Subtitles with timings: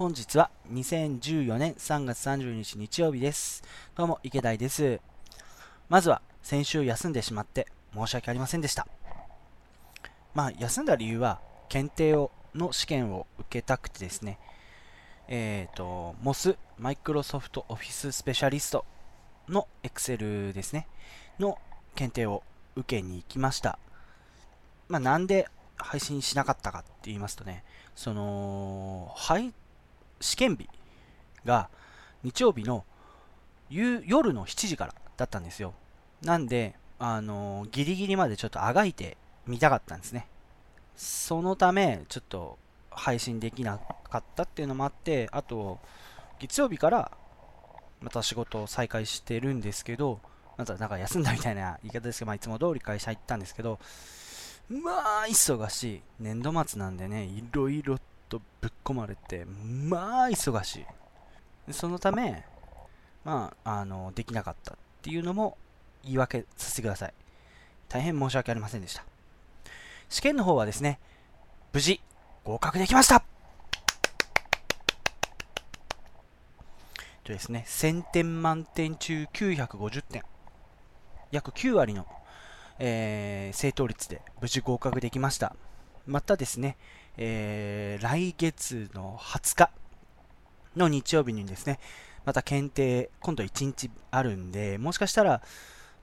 [0.00, 3.62] 本日は2014年3月30日日曜日です。
[3.94, 4.98] どうも、池田です。
[5.90, 8.88] まずは、先週休んでしまって申し訳ありませんでした。
[10.32, 14.38] まあ、休んだ理由は、検定をの試験を受けたくてですね、
[15.28, 18.86] えっ、と、MOS、マイクロソフトオフィススペシャリスト
[19.50, 20.88] の Excel ですね、
[21.38, 21.58] の
[21.94, 22.42] 検定を
[22.74, 23.78] 受けに行きました。
[24.88, 25.46] まあ、なんで
[25.76, 27.64] 配信しなかったかって言いますとね、
[27.94, 29.52] その、はい、
[30.20, 30.68] 試験日
[31.44, 31.68] が
[32.22, 32.84] 日曜日の
[33.70, 35.74] 夜の7時からだったんですよ。
[36.22, 40.26] なんで、あのギリギリまでちょっとあがいてみたかったんですね。
[40.96, 42.58] そのため、ちょっと
[42.90, 45.78] 配信できなかったっていうのもあって、あと、
[46.38, 47.12] 月曜日から
[48.00, 50.20] また仕事を再開してるんですけど、
[50.56, 53.78] またなんか休んだみたいな言い方ですけど、まあ、いつも通り会社行ったんですけど、
[54.68, 56.02] まあ、忙しい。
[56.18, 57.98] 年度末なんでね、いろいろ
[58.30, 60.86] とぶっ込まれて、まあ、忙し
[61.68, 61.72] い。
[61.72, 62.44] そのため、
[63.24, 65.58] まあ、あの、できなかったっていうのも
[66.02, 67.14] 言い訳させてください。
[67.88, 69.04] 大変申し訳ありませんでした。
[70.08, 70.98] 試験の方はですね、
[71.72, 72.00] 無事
[72.44, 73.22] 合格できました
[77.30, 80.22] とですね、1000点満点中950点。
[81.30, 82.06] 約9割の、
[82.78, 85.54] えー正答率で無事合格できました。
[86.06, 86.76] またですね、
[87.16, 89.70] えー来月の20日
[90.76, 91.78] の日曜日にですね、
[92.24, 95.42] また検定、今度1日あるんで、もしかしたら、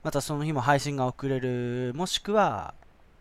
[0.02, 2.74] またその日も配信が遅れる、もしくは、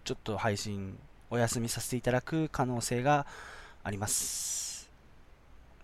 [0.03, 0.97] ちょっと配信
[1.29, 3.25] お休みさせていただく可能性が
[3.83, 4.89] あります。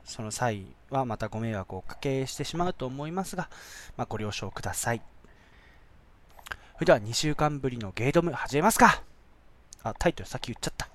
[0.05, 3.49] その際はまたご迷惑をおかけしてしまうと思いますが、
[3.97, 5.01] まあ、ご了承ください。
[6.75, 9.01] それでは2週間ぶりのゲードム始めますか
[9.83, 10.92] あ、タイトルさっき言っちゃった。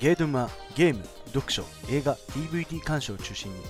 [0.00, 3.60] ゲードムはゲーム、読書、映画、DVD 鑑賞を中心に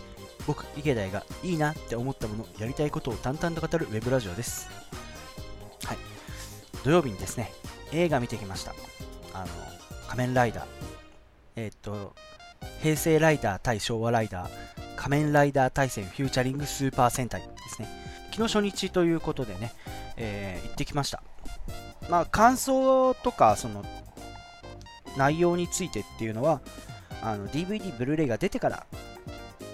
[0.47, 4.69] 僕、池田がいいなって思ったもの、やりたいことを淡々と語るウェブラジオです。
[5.85, 5.99] はい。
[6.85, 7.53] 土曜日にですね、
[7.93, 8.75] 映画見てきました。
[9.35, 9.47] あの、
[10.09, 10.65] 仮面ライダー。
[11.57, 12.15] えーっと、
[12.81, 14.51] 平成ライダー対昭和ライダー、
[14.97, 17.89] 仮面ライダー対戦フューチャリングスーパー戦隊ですね。
[18.31, 19.73] 昨日初日ということでね、
[20.17, 21.23] えー行ってきました。
[22.09, 23.85] まあ、感想とか、その、
[25.17, 26.61] 内容についてっていうのは、
[27.23, 28.87] あの DVD、ブルーレイが出てから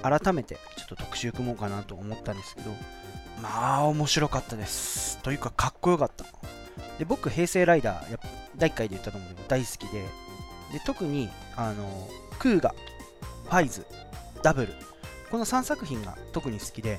[0.02, 2.70] 改めてちょっと特集組もうかなと思ったんですけど、
[3.42, 5.18] まあ面白かったです。
[5.18, 6.24] というかかっこよかった。
[6.98, 8.18] で、僕、平成ライダー、や
[8.56, 10.00] 第1回で言ったと思うけど大好きで、
[10.72, 12.08] で特に、あの、
[12.38, 12.74] クーガ、
[13.44, 13.86] ファイズ、
[14.42, 14.72] ダブル、
[15.30, 16.98] この3作品が特に好きで、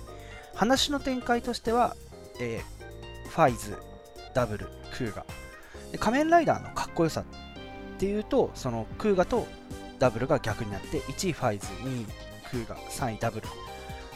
[0.55, 1.95] 話の展開としては、
[2.39, 2.77] えー
[3.27, 3.77] ファイズ、
[4.33, 4.65] ダブル、
[4.97, 5.25] クーガ。
[5.91, 7.23] で仮面ライダーのかっこよさ
[7.97, 9.47] っていうと、そのクーガと
[9.97, 12.05] ダブルが逆になって、1位ファイズ、2位
[12.51, 13.47] クーガ、3位ダブル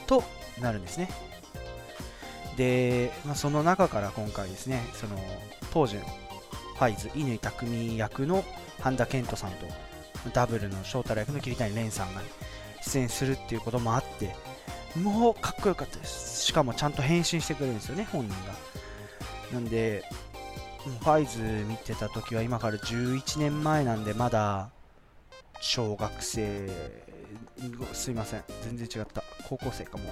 [0.06, 0.24] と
[0.62, 1.10] なるんですね。
[2.58, 5.18] で、まあ、その中から今回ですね、その
[5.74, 8.44] 当時のファイズ、乾匠役の
[8.80, 9.66] 半田健人さんと、
[10.32, 12.22] ダブルの翔太郎役の桐谷蓮さんが
[12.84, 14.36] 出演するっていうこともあって、
[14.96, 16.44] もうかっこよかったです。
[16.44, 18.54] しかもちゃんと変身してくれるんですよね、本人が。
[19.54, 20.04] なんで、
[20.84, 24.70] ファイズ見てた時は今から11年前なんで、まだ
[25.62, 26.70] 小学生、
[27.94, 29.24] すいません、全然違った。
[29.48, 30.06] 高校生かも。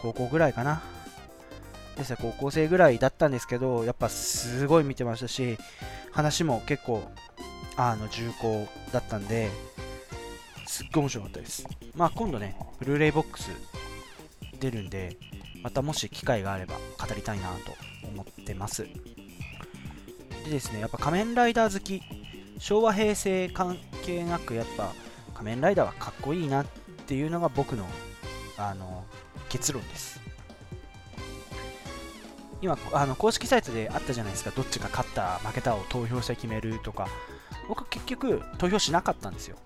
[0.00, 0.82] 高校ぐらいかな。
[1.96, 5.58] ですね、高校生ぐらいだったんですけど、やっぱすごい見てましたし、
[6.10, 7.02] 話も結構、
[7.76, 9.50] あの、重厚だったんで、
[10.66, 11.66] すっごい面白かったです。
[11.94, 13.50] まあ今度ね、ブルーレイボックス
[14.58, 15.16] 出るんで、
[15.62, 17.74] またもし機会があれば語りたいなと
[18.08, 18.86] 思ってます。
[20.46, 22.02] でですね、やっぱ仮面ライダー好き、
[22.58, 24.92] 昭和平成関係なくやっぱ
[25.34, 26.66] 仮面ライダーはかっこいいなっ
[27.06, 27.84] ていうのが僕の
[28.56, 29.04] あの
[29.48, 30.20] 結論です。
[32.62, 37.08] 今あの公式サイトであったじゃないですか、どっちが勝った、負けたを投票して決めるとか、
[37.68, 39.56] 僕結局投票しなかったんですよ。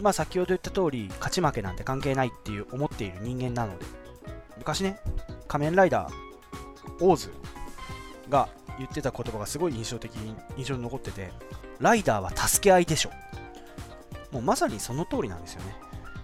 [0.00, 3.84] まあ先ほど言った通り、勝ち負けなんて関係ないっていう思っている人間なので、
[4.58, 4.98] 昔ね、
[5.46, 7.30] 仮面ライダー、オーズ。
[8.28, 11.30] が言ってた言葉がすごい印象的に印象に残ってて、
[11.80, 13.10] ライダーは助け合いでしょ。
[14.32, 15.76] もうまさにその通りなんですよね。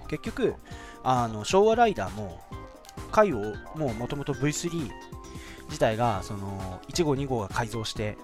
[0.09, 0.55] 結局、
[1.03, 2.41] あの昭和ライダーも、
[3.11, 4.91] 回をもうもともと V3
[5.67, 8.17] 自体がその1号2号が改造して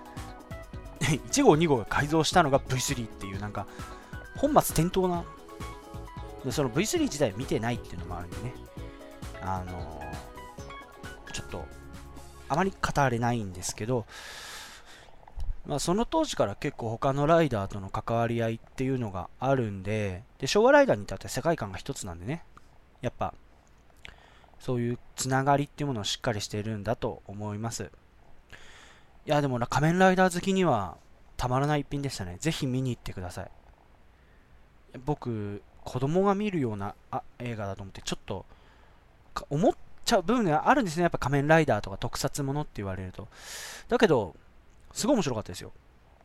[1.00, 3.66] 1号2号が改造したのが V3 っていうなんか
[4.36, 5.24] 本末転倒な
[6.50, 8.54] その V3 自体見てないっていうのもあるんでね、
[9.42, 11.64] あのー、ちょっと、
[12.48, 14.06] あまり語れないんですけど、
[15.66, 22.42] まあ、その当時から結構他のライダーとの関わり合いっていうのがあるんで、で昭和ライダーに至って世界観が一つなんでね、
[23.02, 23.34] やっぱ、
[24.58, 27.90] そういうつながりっていうものをしっかりしているんだと思います。
[29.26, 30.96] いや、でも、仮面ライダー好きには
[31.36, 32.38] たまらない一品でしたね。
[32.40, 33.50] ぜひ見に行ってください。
[35.04, 38.46] 僕、子供が見るようなあ映画だと思って、ちょっと、
[39.50, 39.74] 思っ
[40.08, 41.02] ちゃう部分があるんですね。
[41.02, 43.28] やっぱ仮面ライダーとか特撮ものって言われると。
[43.88, 44.34] だけど、
[44.92, 45.72] すごい面白かったですよ。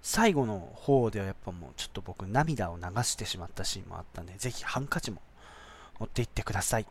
[0.01, 5.21] 最後の方ではやっぱもうちょっと僕涙を流してしまったシーンもあったんで、ぜひハンカチも
[5.99, 6.85] 持って行ってください。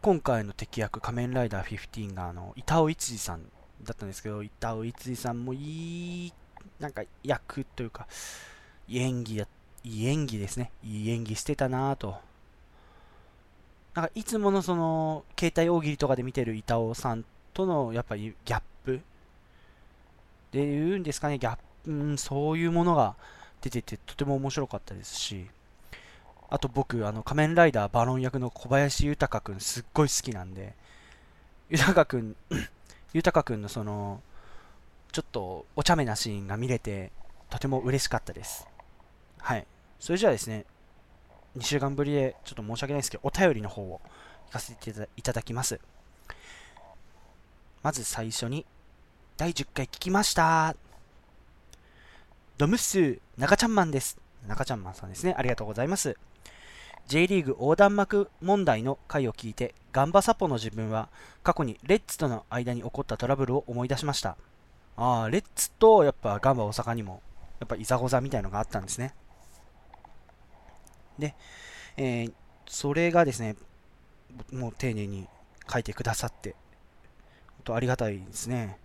[0.00, 3.42] 今回の敵役仮面ライダー15があの板尾一二さん
[3.84, 6.32] だったんですけど、板尾一二さんもいい、
[6.80, 8.06] なんか役というか、
[8.88, 9.46] いい演技だ、
[9.84, 10.72] いい演技ですね。
[10.82, 12.16] いい演技してたなぁと。
[13.94, 19.00] なんかいつものその、携帯大喜利とかで見てる板尾さんとのやっぱりギャップ
[20.52, 23.14] でいうんですかね、ギャップ、うん、そういうものが
[23.60, 25.46] 出ててとても面白かったですし、
[26.48, 30.74] あと僕、あの仮面ライダーバロン役の小林豊くんすっごい好きなんで、
[31.70, 32.36] 豊くん、
[33.12, 34.20] 豊くんのその、
[35.12, 37.12] ちょっとお茶目なシーンが見れて、
[37.50, 38.66] とても嬉しかったです。
[39.38, 39.66] はい。
[40.00, 40.64] それじゃあですね、
[41.56, 44.00] 2週間ぶりでちょっと申し訳ないですけど、お便りの方を
[44.50, 45.80] 聞かせていただきます。
[47.82, 48.64] まず最初に、
[49.36, 50.76] 第10回聞きました。
[52.58, 54.18] ドムッスー、中ちゃんマンです。
[54.46, 55.34] 中ちゃんマンさんですね。
[55.36, 56.16] ありがとうございます。
[57.08, 61.08] J リーグ横断幕問題の回を聞いて、ガンバサポの自分は
[61.42, 64.36] 過去にレッツとの間に起こったトラブルを思い出しました。
[64.96, 67.20] ああ、レッツとやっぱガンバ大阪にも、
[67.60, 69.14] やっぱいざこざみたいのがあったんですね。
[71.18, 71.34] で、
[71.96, 72.32] えー、
[72.66, 73.56] それがですね、
[74.52, 75.28] もう丁寧に
[75.70, 76.54] 書いてくださって、
[77.48, 78.78] 本当ありがたいですね。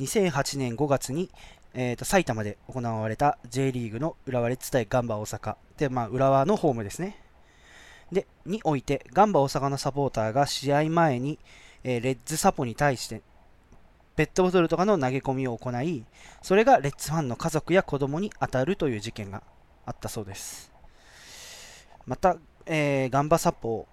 [0.00, 1.30] 2008年5月に、
[1.74, 7.22] えー、と埼玉で行われた J リーグの浦和レッズ対ガンバ大阪で、まあ、浦和のホームですね。
[8.10, 11.38] で、において、ガンバ大阪のサポーターが試合前に、
[11.84, 13.22] えー、レッズサポに対して、
[14.16, 16.04] ペットボトルとかの投げ込みを行い、
[16.42, 19.42] それがレッズファンの家族や子供に当たるという事件が
[19.90, 20.70] あったそうです。
[22.06, 23.88] また、えー、ガンバサポ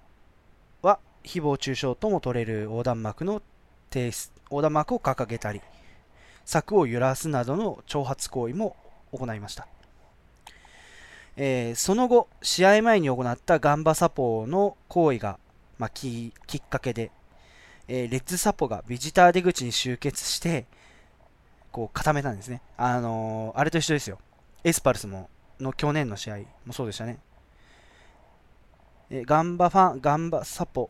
[0.84, 3.42] は、誹謗中傷とも取れる横断幕の
[3.90, 5.60] 提出、横断幕を掲げたり、
[6.46, 8.76] 柵を揺らすなどの挑発行為も
[9.12, 9.68] 行いました。
[11.36, 15.40] えー、その後、試合前に行ったガンバサポの行為が、
[15.80, 17.12] まあ、きっかけで、
[17.88, 20.68] えー、レッズサポがビジター出口に集結して、
[21.72, 22.62] こう固めたんですね。
[22.78, 24.20] あのー、あれと一緒ですよ。
[24.64, 25.30] エスパルスも
[25.60, 27.20] の去年の試合もそうでしたね。
[29.10, 30.90] えガンバファン、ガンバサポ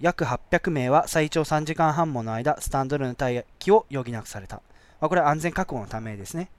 [0.00, 4.56] 約800名は最長3時間半もの間、スタンドでの待機を余儀なくされた。
[5.00, 6.50] まあ、これは安全確保のためですね。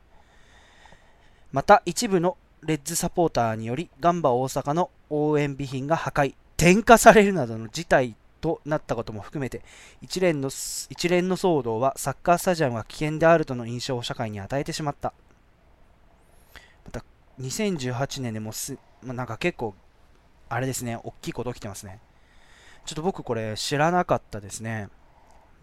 [1.51, 9.62] また、一部のレッズサポーターにより、ガンバ大阪の応援備品が破壊、点火されるなどの事態となったことも含めて
[10.01, 10.50] 一連の
[10.89, 15.13] 一連の騒動はサッカースタジアムが危険であるとの印象を社会に与えてしまった
[16.84, 17.06] また
[17.41, 19.74] 2018年でもす、まあ、なんか結構
[20.50, 22.00] あれですね大きいこと起きてますね
[22.86, 24.89] ちょっと僕これ知らなかったですね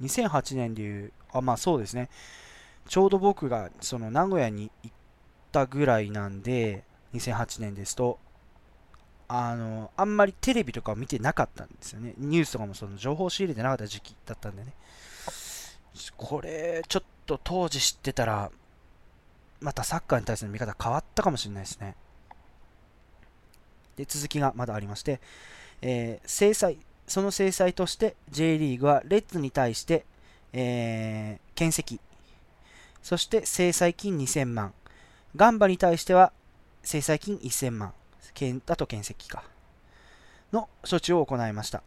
[0.03, 2.09] 2008年でいうあまあそうですね
[2.91, 4.97] ちょうど僕がその名古屋に行っ
[5.53, 8.19] たぐらいなんで、2008年ですと、
[9.29, 12.15] あの、あんまりテレビとかを見てなかったんですよね。
[12.19, 14.75] ニュースとかもその情報仕入れてなかった時期だったんでね。
[16.17, 18.51] これ、ちょっと当時知ってたら、
[19.61, 21.95] またサッカーに対する見方変わったかもしれないですね。
[23.97, 25.21] で、続きがまだありまして、
[25.83, 30.05] えー、制裁、その制裁として J リーグはレッズに対して、
[30.53, 32.01] えー、検責、
[33.03, 34.75] そして制裁金2000万。
[35.37, 36.33] ガンバに対しては
[36.83, 37.93] 制裁金1000万。
[38.65, 39.45] だと検責か。
[40.53, 41.83] の処置を行いました。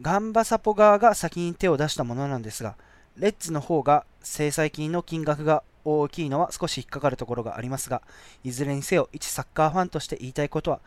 [0.00, 2.76] ガンバサポ側が先に手を出したものなんですが、
[3.18, 8.02] レッズの方が制裁金の金額が大きいのは少し引っかかるところがありますが、
[8.44, 10.80] いずれにせよ一サッカーファンとして言いたいことは、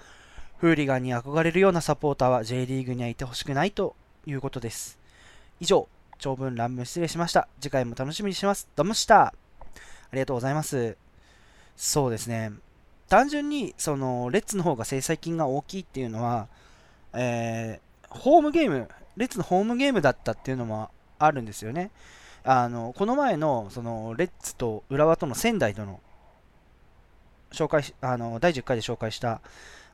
[0.57, 3.95] フーリガンに憧れるようなサポーターは J リーグにはいてほしくないと
[4.25, 4.99] いうことです。
[5.61, 7.47] 以上、長文乱文失礼しました。
[7.61, 8.67] 次回も楽しみにします。
[8.75, 9.27] どうもした。
[9.27, 9.33] あ
[10.11, 10.97] りがとうございます。
[11.77, 12.51] そうですね。
[13.07, 16.49] 単純に、その、レッツの方が制裁金が大きいっていうのは、
[17.13, 21.91] えー、ホームゲーム、レッツのホームゲームだったっていうのもあるんですよね。
[22.51, 25.99] あの、この前の、その、レッツと浦和との仙台との
[27.51, 29.41] 紹介し、あの、第10回で紹介した、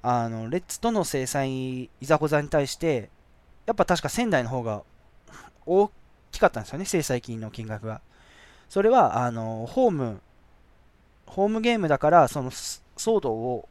[0.02, 3.10] あの、レッツとの制裁いざこざに対して、
[3.66, 4.84] やっぱ確か仙台の方が
[5.66, 5.92] 大
[6.32, 8.02] きかったんですよね、制裁金の金額が。
[8.70, 10.22] それは、あの、ホーム、
[11.28, 13.70] ホームゲームだから、その騒動を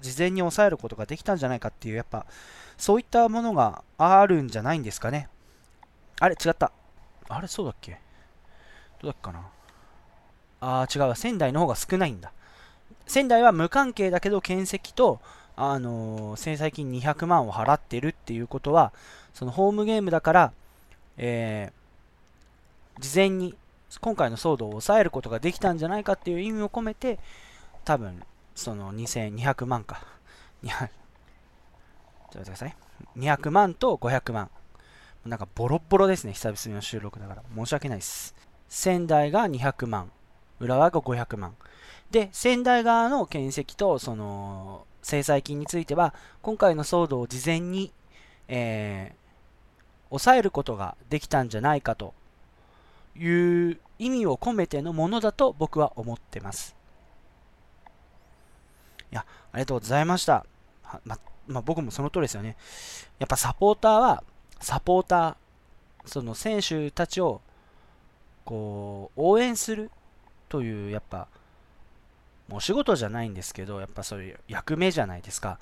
[0.00, 2.26] 事前に抑えることができたんじゃないかっていう、やっぱ、
[2.76, 5.28] そういったものがあるんじゃないんですかね。
[6.20, 6.72] あれ、違った。
[7.28, 8.03] あれ、そうだっけ？
[9.04, 9.46] どうだっかな？
[10.60, 11.14] ああ、違うわ。
[11.14, 12.32] 仙台の方が少ないんだ。
[13.06, 15.20] 仙台は無関係だけど、検石と、
[15.56, 18.92] あのー、制裁金200万を払ってるっていうことは、
[19.34, 20.52] そのホームゲームだから、
[21.18, 23.54] えー、事前に
[24.00, 27.18] 今回の騒動を抑えることができたんじゃないかっていう意味を込めて、
[27.84, 28.22] 多分、
[28.54, 30.02] その2200万か。
[33.16, 34.50] 200万と500万。
[35.26, 37.42] なんかボロボロですね、久々の収録だから。
[37.54, 38.33] 申し訳ないです。
[38.74, 40.10] 仙台が200万、
[40.58, 41.54] 浦和が500万。
[42.10, 46.12] で、仙台側の検石と、その、制裁金については、
[46.42, 47.92] 今回の騒動を事前に、
[48.48, 52.14] えー、抑えることができたんじゃないかと
[53.16, 56.74] いう意味を込めてのものだと僕は思ってます。
[59.12, 60.44] いや、ありがとうございました。
[61.04, 61.16] ま、
[61.46, 62.56] まあ、僕もその通りですよね。
[63.20, 64.24] やっぱサポーターは、
[64.60, 65.36] サポーター、
[66.06, 67.40] その選手たちを、
[68.44, 69.90] こう、応援する
[70.48, 71.28] という、やっぱ、
[72.50, 75.58] お仕事じゃないんですけど、やっぱそういう役目じゃないですか。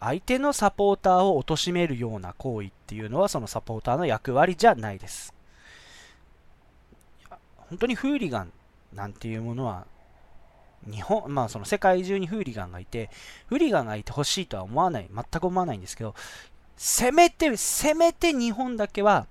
[0.00, 5.34] 相手のサポーターを貶めるような行為っていうのは、そのサポーターの役割じゃないです。
[7.56, 8.52] 本当にフーリガン
[8.92, 9.86] なんていうものは、
[10.90, 13.10] 日本、まあその世界中にフーリガンがいて、
[13.46, 16.14] フーリガンがいてほしいとは思わない、全く思わないんですけど、
[16.76, 19.26] せめて、せめて日本だけは、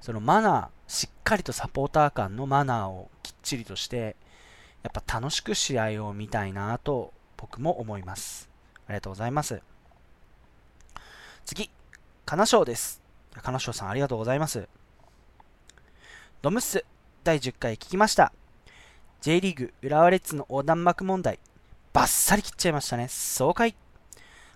[0.00, 4.14] そのマナー、しっかりとサポーター間のマナーをきっちりとして、
[4.82, 8.50] やっぱ楽しく試合を見たいなと僕も思います。
[8.86, 9.62] ありがとうございます。
[11.46, 11.70] 次、
[12.26, 13.00] 金賞です。
[13.42, 14.68] 金賞さんありがとうございます。
[16.42, 16.84] ドムッス
[17.24, 18.30] 第10回聞きました。
[19.22, 21.38] J リーグ浦和レッズの横断幕問題、
[21.94, 23.08] バッサリ切っちゃいましたね。
[23.08, 23.74] 爽快。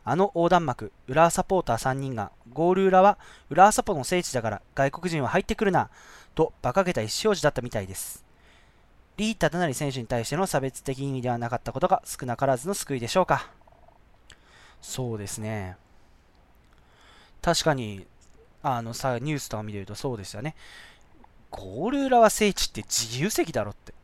[0.05, 3.19] あの横断幕、浦和サポーター3人が、ゴール裏は
[3.51, 5.91] 浦和サポの聖地だから外国人は入ってくるな、
[6.37, 8.25] と馬鹿げた意思表示だったみたいです。
[9.17, 13.51] リー・タタナリ選手に対しての差別的意味ではなかったことが少なからずの救いでしょうか。
[14.83, 15.77] そうですね。
[17.41, 18.07] 確かに、
[18.63, 20.55] あのさ、ニュースとか見てるとそうですよね。
[21.51, 23.95] ゴール裏は聖地って自由席だろって。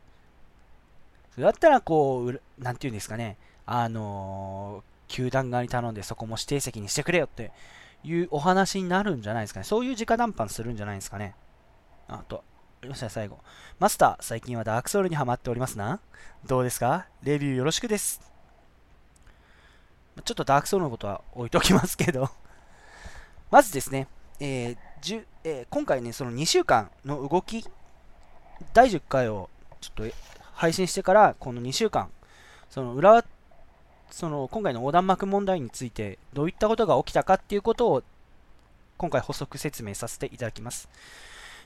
[1.37, 7.51] だったら、こう、なんていうんですかね、あのー、球団側に頼んでそこも指定席にしてくれよって
[8.03, 9.63] いうお話になるんじゃないですかね。
[9.63, 11.35] そういう直談判するんじゃないですかね。
[12.07, 12.43] あと、
[12.83, 13.39] りました最後。
[13.79, 15.99] マスター、最近はダークソウルにハマっておりますな。
[16.45, 17.07] どうですか？
[17.23, 18.21] レビューよろしくです。
[20.23, 22.29] ちょっとダークソウルのことは置いときますけど
[23.49, 24.07] まずですね、
[24.39, 27.65] えーえー、今回ね、その2週間の動き、
[28.73, 29.49] 第10回を
[29.81, 30.15] ちょっと
[30.53, 32.09] 配信してから、この2週間、
[32.69, 33.25] その裏、
[34.09, 38.03] その今回の横断幕問題について、どういったことが起きたかっていうことを、
[38.97, 40.87] 今回補足説明させていただきます。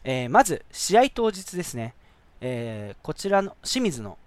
[0.09, 1.93] えー、まず、試合当日ですね、
[2.39, 4.17] えー、こちらの清水の、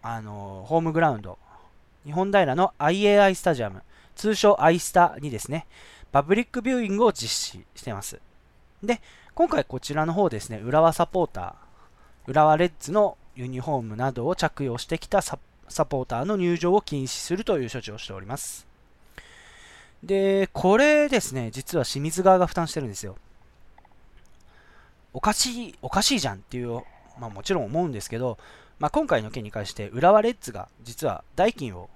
[0.00, 1.36] あのー、ホームグラウンド、
[2.06, 3.82] 日本平の IAI スタジアム、
[4.14, 5.66] 通称アイスタにですね、
[6.10, 8.18] パブリックビューイングを実施してます。
[8.82, 9.02] で、
[9.34, 15.36] 今回こちらの方ですね、浦和サポーター、浦和レッズのユニフォームなどを着用してきたサ
[15.84, 18.66] ポーターの入場を禁止するという処置をしております。
[20.02, 23.18] で、これですね、実は清水側が負担してるんですよ。
[25.16, 26.82] おかしい、おかしいじゃんっていう、
[27.18, 28.36] まあもちろん思うんですけど、
[28.78, 31.88] まあ今回の件に関して浦和レッズが実は代金を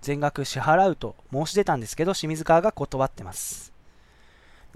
[0.00, 3.72] 全額支払うと申し出たんですけど、清水川が断ってます。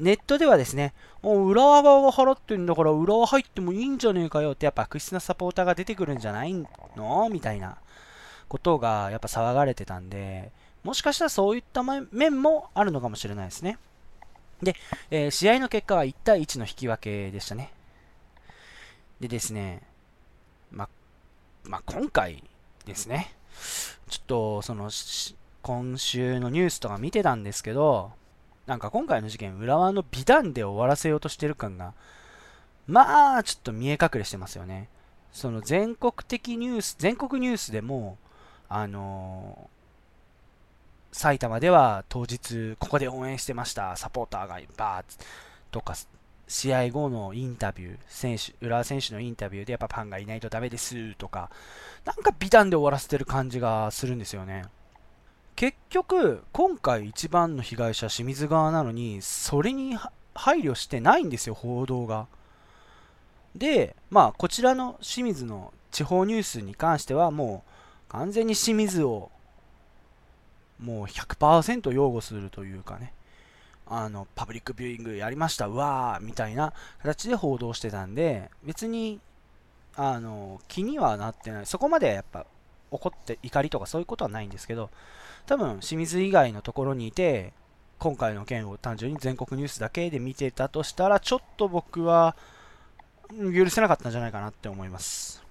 [0.00, 6.52] ネットではですね、もう浦和側が払ってんだから浦和入ってもいいんじゃねえかよってやっぱ悪質なサポーターが出てくるんじゃない
[6.96, 7.28] の？
[7.30, 7.76] みたいな
[8.48, 10.50] ことがやっぱ騒がれてたんで、
[10.82, 13.78] もしかしたらそういった面もあるのかもしれないですね。
[14.62, 14.76] で、
[15.10, 17.72] えー、試合の結果は1対1の引き分けでしたね。
[19.20, 19.82] でですね、
[20.70, 20.88] ま、
[21.64, 22.42] まあ、今回
[22.86, 23.34] ですね、
[24.08, 24.90] ちょっと、その、
[25.62, 28.12] 今週のニュースとか見てたんですけど、
[28.66, 31.92] なんか今回の事件、浦和の美談で終わらせようとしてる感が、
[32.86, 34.88] まあ、ちょっと見え隠れしてますよね。
[35.32, 38.18] その全国的ニュース、全国ニュースでも、
[38.68, 39.68] あの
[41.12, 45.04] 埼玉では当日ここで応援してましたサポーターがバーッ
[45.70, 45.94] とか
[46.50, 51.48] 試合後のインタビュー、選手、浦和選手のインタビューでやっぱファンがいないとダメですとか、
[52.04, 54.64] なんか美談で終わらせてる感じがするんですよね。
[55.54, 59.96] 結局、今回一番の被害者清水側なのに、それに
[60.34, 62.26] 配慮してないんですよ、報道が。
[63.54, 67.62] で、まあ、こちらの清水の地方ニュースに関しては、も
[68.08, 69.30] う完全に清水を
[70.82, 73.12] もう100%擁護するというかね、
[73.86, 76.72] あの、パブリックビューイングやりました、うわーみたいな
[77.02, 79.20] 形で報道してたんで、別に、
[79.96, 81.66] あの、気にはなってない。
[81.66, 82.46] そこまでやっぱ
[82.90, 84.90] 怒って怒りとかそういうことはないんですけど、
[85.46, 87.52] 多分清水以外のところにいて、
[87.98, 92.36] 今回の件を単純に全国ニュースだけで見てたとしたら、ちょっと僕は
[93.30, 95.42] 許せなかったんじゃないかなって思います。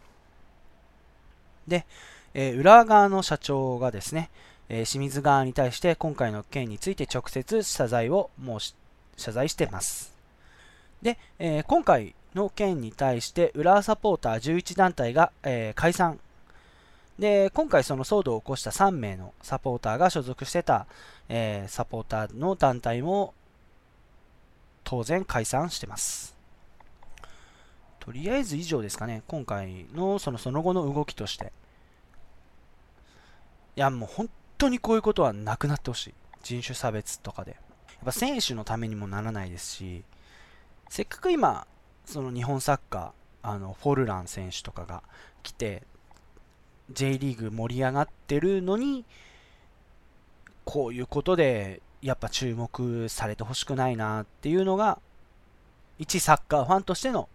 [1.67, 1.85] で、
[2.33, 4.29] えー、裏側の社長がですね、
[4.69, 8.75] え、清水側に対して今回の件について直接謝罪を申し、
[9.17, 10.13] 謝罪してます。
[11.01, 16.19] で、えー、今回の件に対して浦和サポーター11団体が、えー、解散。
[17.17, 20.85] で、今回その騒動を起こした3名のサポーターが所属してた、
[21.27, 23.33] えサポーターの団体も
[24.85, 26.35] 当然解散してます。
[27.99, 31.51] とりあえず以上ですかね、今回のそのその後の動きとして。
[33.75, 36.13] いや、もう本当にこういうことはなくなってほしい。
[36.43, 37.51] 人種差別とかで。
[37.51, 40.03] やっぱ選手のためにもならないですし、
[40.89, 41.65] せっかく今、
[42.05, 45.01] その日本サッカー、あのフォルラン選手とかが
[45.43, 45.83] 来て、
[46.91, 49.05] J リーグ盛り上がってるのに、
[50.65, 54.99] こういうことでやっぱ注目されてほしくないなっていうのが、
[55.97, 57.29] 一サッカーファンとしての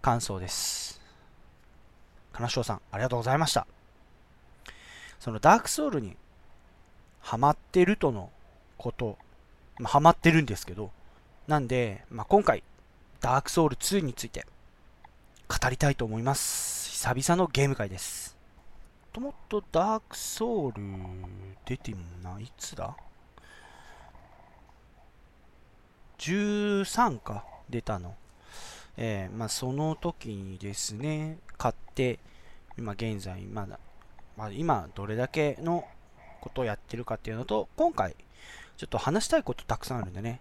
[0.00, 1.00] 感想です。
[2.32, 3.66] 金賞さん、ありがとうございました。
[5.20, 6.16] そのダークソウルに
[7.22, 8.30] ハマってるとの
[8.76, 9.16] こと、
[9.78, 10.90] まあ、ハマってるんですけど、
[11.46, 12.62] なんで、まあ、今回、
[13.20, 14.44] ダークソウル2について
[15.48, 16.90] 語りたいと思います。
[16.90, 18.36] 久々のゲーム会です。
[19.14, 20.82] もともとダークソウル
[21.64, 22.96] 出てもな、いつだ
[26.18, 28.16] ?13 か、出たの。
[28.96, 32.18] えー、まあ、その時にですね、買って、
[32.76, 33.78] 今現在、まだ、
[34.36, 35.84] まあ、今どれだけの
[36.42, 38.14] ことをやってるかっていうのと、今回、
[38.76, 40.40] ちょっと話したいことたくさんあるんでね、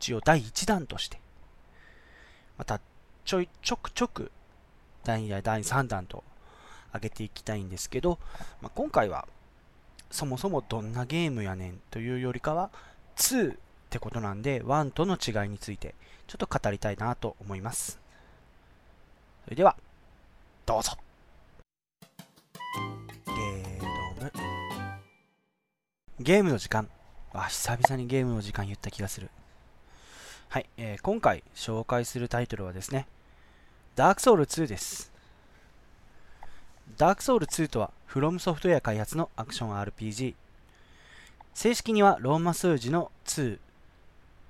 [0.00, 1.20] 一応第1弾として、
[2.56, 2.80] また
[3.24, 4.32] ちょいちょくちょく
[5.04, 6.24] 第2弾、第3弾と
[6.94, 8.18] 上げていきたいんですけど、
[8.62, 9.28] まあ、今回は
[10.10, 12.70] そもそもどんなゲームやねんというよりかは
[13.16, 13.56] 2っ
[13.90, 15.94] てことなんで1との違いについて
[16.26, 18.00] ちょっと語りたいなと思います。
[19.44, 19.76] それでは、
[20.66, 21.07] どうぞ。
[26.20, 26.88] ゲームの時間。
[27.32, 29.30] あ、久々にゲームの時間言った気がする。
[30.48, 33.06] はい、えー、今回紹介するタイトルはですね、
[33.94, 35.12] ダークソウル2です。
[36.96, 40.34] ダークソウル2とは、フロムソフトウェア開発のアクション RPG。
[41.54, 43.60] 正式にはローマ数字の2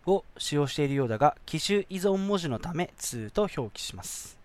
[0.07, 4.39] を使用しているようだが、機種依存文字のため2と表記します。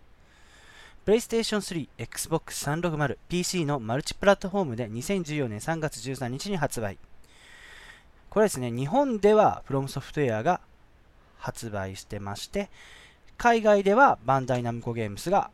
[1.06, 6.98] PlayStation 3、Xbox 360、PC のマルチプラットフォームで2014年3月13日に発売。
[8.34, 10.60] これですね、日本では From Software が
[11.38, 12.72] 発売してまして、
[13.38, 15.52] 海外ではバンダイナムコゲームスが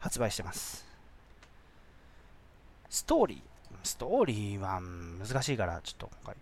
[0.00, 0.84] 発売してます。
[2.90, 3.40] ストーリー、
[3.84, 6.36] ストーリーは難しいから、ちょっと今回、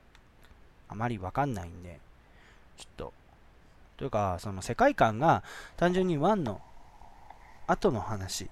[0.89, 2.01] あまりわかんないんで、
[2.79, 3.12] ちょっと、
[3.99, 5.43] というか、その世界観が
[5.77, 6.62] 単純に1の
[7.67, 8.49] 後の話、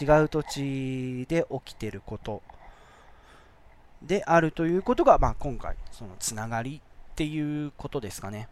[0.00, 2.40] 違う土地で起きてること
[4.02, 8.48] であるということが、まあ、今回、そのつながりっていうことですかね。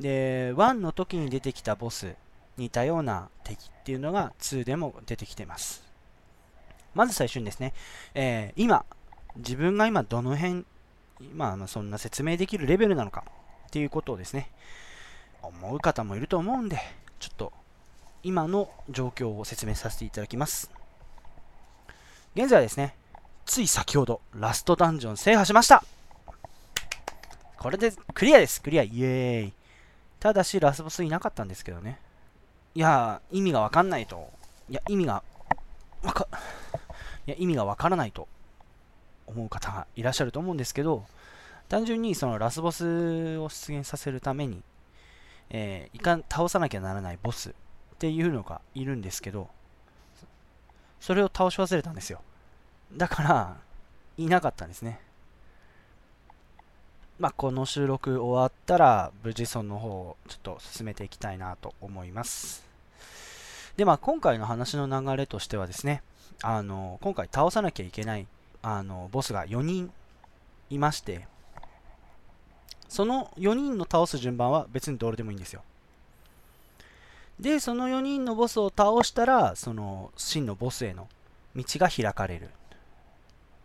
[0.00, 2.14] で、1の時に出てきたボス、
[2.56, 5.84] 似たような敵っていうのが2でも出てきてます。
[6.94, 7.72] まず最初にですね、
[8.14, 8.84] えー、今、
[9.36, 10.64] 自分が今どの辺、
[11.34, 13.24] まあ、そんな説明できるレベルなのか
[13.68, 14.50] っていうことをですね、
[15.42, 16.78] 思う方もいると思うんで、
[17.18, 17.52] ちょっと
[18.22, 20.70] 今の状況を説明させていただきます。
[22.34, 22.94] 現在はですね、
[23.48, 25.82] つい先ほど、ラストダンジョン制覇しました
[27.56, 29.52] これでクリアです、クリア、イエーイ。
[30.20, 31.98] ただし、ラスボスいなかったんですけどね。
[32.74, 34.30] いや意味がわかんないと。
[34.68, 35.22] いや、意味が、
[36.02, 36.28] わか、
[37.26, 38.28] いや、意味がわからないと
[39.26, 41.06] 思う方がいらっしゃると思うんですけど、
[41.70, 44.62] 単純にそのラスボスを出現させるために、
[45.48, 47.52] えー、いかん倒さなきゃならないボスっ
[47.98, 49.48] ていうのがいるんですけど、
[51.00, 52.20] それを倒し忘れたんですよ。
[52.92, 53.56] だから、
[54.16, 55.00] いなかったんですね。
[57.18, 62.64] まあ、この収録終わったら、無事その方をちょっと進めていきたいなと思います。
[63.76, 66.02] で、まあ、今回の話の流れとしてはですね、
[66.42, 68.26] あの、今回倒さなきゃいけない、
[68.62, 69.92] あの、ボスが4人
[70.70, 71.26] いまして、
[72.88, 75.62] その4人の倒す順番は別にどれでもいいんですよ。
[77.38, 81.08] で、その4人のボスを倒したら、その真のボスへの
[81.54, 82.50] 道が開かれる。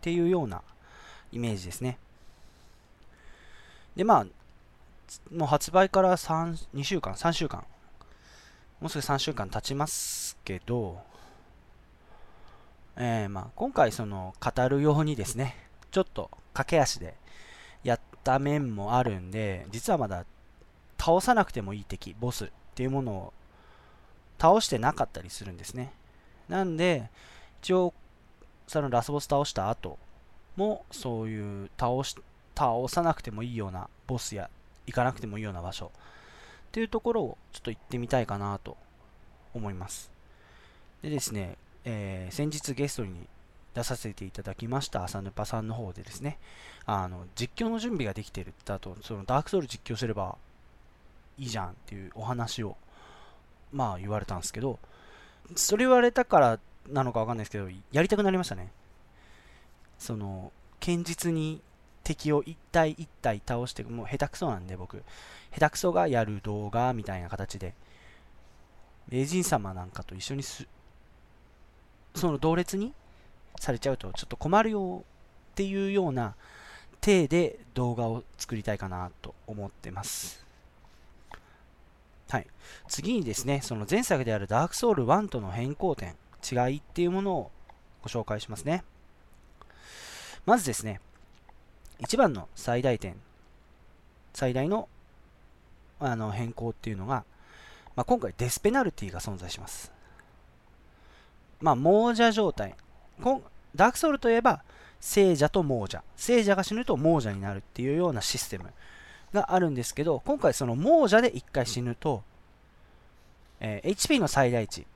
[0.04, 0.60] っていうような
[1.32, 1.96] イメージですね。
[3.96, 4.26] で、まあ、
[5.34, 7.64] もう発売から3、2週間、3週間、
[8.82, 11.00] もうすぐ3週間経ちますけど、
[12.96, 15.56] えー、まあ、今回その語るようにですね、
[15.90, 17.14] ちょっと駆け足で
[17.82, 20.26] やった面もあるんで、実はまだ
[20.98, 23.32] 倒さなくてもいい敵、ボスっていうものを
[24.38, 25.94] 倒してなかったりするんですね。
[26.50, 27.08] なんで、
[27.62, 27.94] 一応、
[28.66, 29.98] そのラスボス倒した後
[30.56, 32.16] も、そういう倒し、
[32.54, 34.48] 倒さなくてもいいようなボスや
[34.86, 35.90] 行かなくてもいいような場所っ
[36.72, 38.76] ていうところをちょっと行ってみたいかなと
[39.54, 40.10] 思います。
[41.02, 43.26] でですね、えー、先日ゲストに
[43.74, 46.38] 出させていただきました朝ぬぱさんの方でですね、
[46.86, 50.36] あの実況の準備ができてるってあと、そのダークソウル実況すれば
[51.38, 52.76] いいじゃんっていうお話を
[53.72, 54.78] まあ言われたんですけど、
[55.56, 58.70] それ言われたからなのかわかんないですけど、やりたくなりましたね。
[59.98, 61.62] その、堅実に
[62.02, 65.02] 敵を一体一体倒して、もう下手くそなんで僕、
[65.52, 67.74] 下手くそがやる動画みたいな形で、
[69.08, 70.66] 名人様なんかと一緒にす、
[72.14, 72.92] その同列に
[73.58, 75.04] されちゃうとちょっと困るよ
[75.52, 76.34] っていうような
[77.00, 80.44] 体で動画を作りたいかなと思ってます。
[82.28, 82.46] はい。
[82.88, 87.50] 次にですね、その前作であるダークソウル1との変更点、違いっていうものを
[88.02, 88.84] ご紹介しますね。
[90.46, 91.00] まずですね、
[92.00, 93.16] 一番の最大点、
[94.34, 94.88] 最大の
[96.00, 97.24] あの変更っていうのが、
[97.96, 99.92] まあ、今回デスペナルティが存在します。
[101.60, 102.74] まあ、亡者状態。
[103.74, 104.62] ダークソウルといえば、
[105.00, 106.02] 聖者と亡者。
[106.16, 108.72] 聖者が死ぬと亡者になるっていうようなシステム
[109.32, 112.22] があるんですけど、今回その亡者で1回死ぬと、
[113.60, 114.86] えー、HP の最大値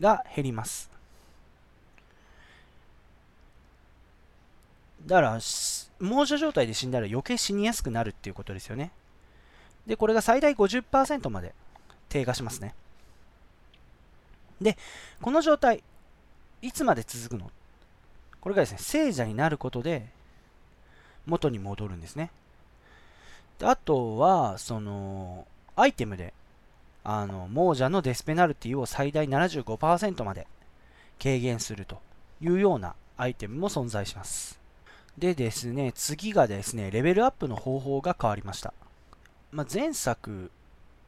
[0.00, 0.90] が減ります。
[5.06, 5.38] だから、
[6.00, 8.92] 亡者状態で死んだら余計死にやすくなるっていうことですよね。
[9.86, 11.54] で、これが最大50%まで
[12.08, 12.74] 低下しますね。
[14.60, 14.78] で、
[15.20, 15.82] この状態、
[16.60, 17.50] いつまで続くの？
[18.40, 20.08] これがですね、聖者になることで
[21.26, 22.30] 元に戻るんですね。
[23.58, 26.32] であとは、その、アイテムで、
[27.04, 30.46] あの、亡者のデスペナルティを最大75%まで
[31.20, 32.00] 軽減すると
[32.40, 34.60] いうようなアイテムも存在します。
[35.18, 38.72] でですね、次がですね、レベルアップの方法が変わりました。
[39.50, 40.50] まあ、前作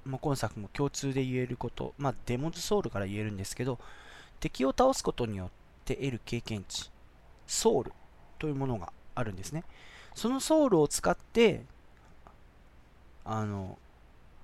[0.04, 3.78] も今作も共通で言えること、まあ、デモズソウルから言えるんですけど、
[4.40, 5.50] 敵を倒すことによっ
[5.85, 6.90] て得る経験値、
[7.46, 7.92] ソウル
[8.38, 9.64] というものがあるんですね。
[10.14, 11.64] そのソウルを使って、
[13.24, 13.78] あの、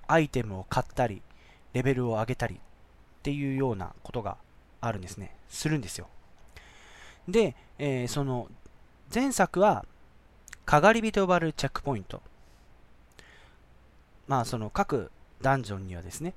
[0.07, 1.21] アイテムを買ったり、
[1.73, 2.59] レベルを上げたりっ
[3.23, 4.37] ていうようなことが
[4.81, 5.35] あるんですね。
[5.49, 6.07] するんですよ。
[7.27, 8.47] で、えー、その、
[9.13, 9.85] 前作は、
[10.65, 12.21] かがり火と呼ばれるチェックポイント。
[14.27, 16.33] まあ、その各ダンジョンにはですね、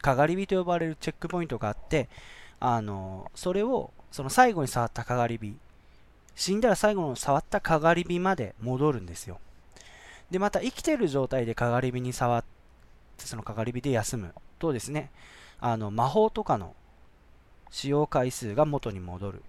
[0.00, 2.08] かがり火と呼ばれるチェックポイントがあって、
[2.58, 5.56] あの、それを、その最後に触ったかがり火、
[6.34, 9.40] 死んだら最後の触ったかがり火まで戻るんですよ。
[10.30, 12.59] で、また生きてる状態でかがり火に触って、
[13.26, 15.10] そのかがり火で休むとですね、
[15.60, 16.74] あの、魔法とかの
[17.70, 19.42] 使用回数が元に戻る。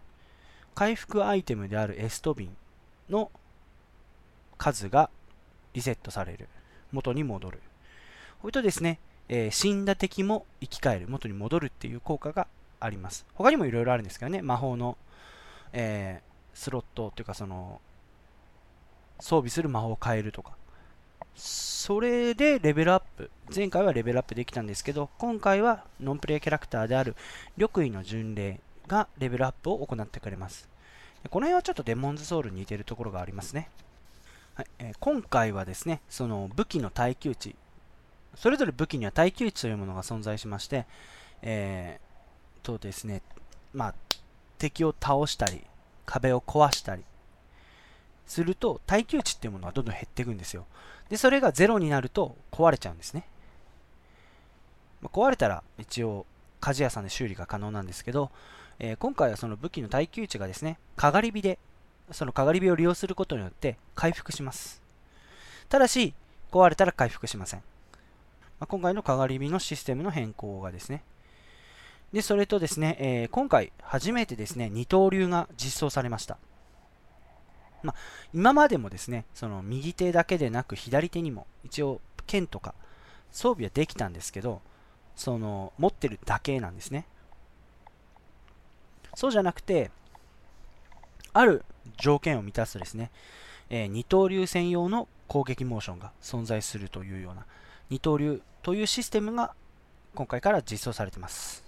[0.76, 2.56] 回復アイテムであるエストビン
[3.10, 3.30] の
[4.58, 5.10] 数が
[5.74, 6.48] リセットされる。
[6.92, 7.62] 元に戻る。
[8.42, 11.08] これとですね、えー、死んだ敵も生き返る。
[11.10, 12.48] 元に戻るっていう効果が
[12.80, 13.26] あります。
[13.34, 14.98] 他にもいろいろあるんですけどね、魔法の、
[15.74, 17.82] えー、スロットというかその、
[19.20, 20.54] 装備する魔法を変えるとか、
[21.36, 23.30] それでレベルアップ。
[23.54, 27.16] 前回はレベルアップできたんですけど、今回はノンプレイキャラクターである
[27.58, 30.70] 緑衣の巡礼がレベルアップを行ってくれます。
[31.30, 33.70] この辺はちょっとデモンズソウルに似てるところがありますね。
[34.56, 37.56] はいえー、今回はですね、その武器の耐久値、
[38.36, 40.86] それぞれ武器には耐久値というものが存在しまして、
[41.42, 43.22] えー、とですね、
[43.74, 43.96] まあ、
[44.58, 45.64] 敵を倒したり、
[46.06, 47.04] 壁を壊したり
[48.28, 50.66] すると、耐久値っていうものがどんどん減っていくんですよ。
[51.12, 53.26] で、それがゼロになると壊れちゃうんですね。
[55.02, 56.26] まあ、壊れたら一応
[56.62, 58.32] 鍛冶屋さんで修理が可能なんですけど、
[58.80, 61.60] えー、今回はその武器の耐久値がですね、かがり火で、
[62.12, 64.82] そのかがり火を利用することによって回復します。
[65.68, 66.14] ただし、
[66.50, 67.60] 壊れたら回復しません。
[68.62, 71.04] まあ、今回のかがり火のシステムの変更がですね。
[72.14, 76.38] で、それとですね、えー、今回初めてですね、二刀流が実装されました。
[77.84, 77.96] まあ、
[78.34, 82.74] 今までもですね、その右手だけでなく左手にも一応剣とか
[83.32, 84.62] 装備はできたんですけど、
[85.16, 87.06] その持ってるだけなんですね。
[89.16, 89.92] そうじゃなくて、
[91.34, 91.64] ある
[91.98, 93.12] 条件を満たすとですね、
[93.70, 97.46] えー、二刀流専用の攻撃モーションが存在するというような
[97.90, 99.54] 二刀流というシステムが
[100.14, 101.64] 今回から実装されています。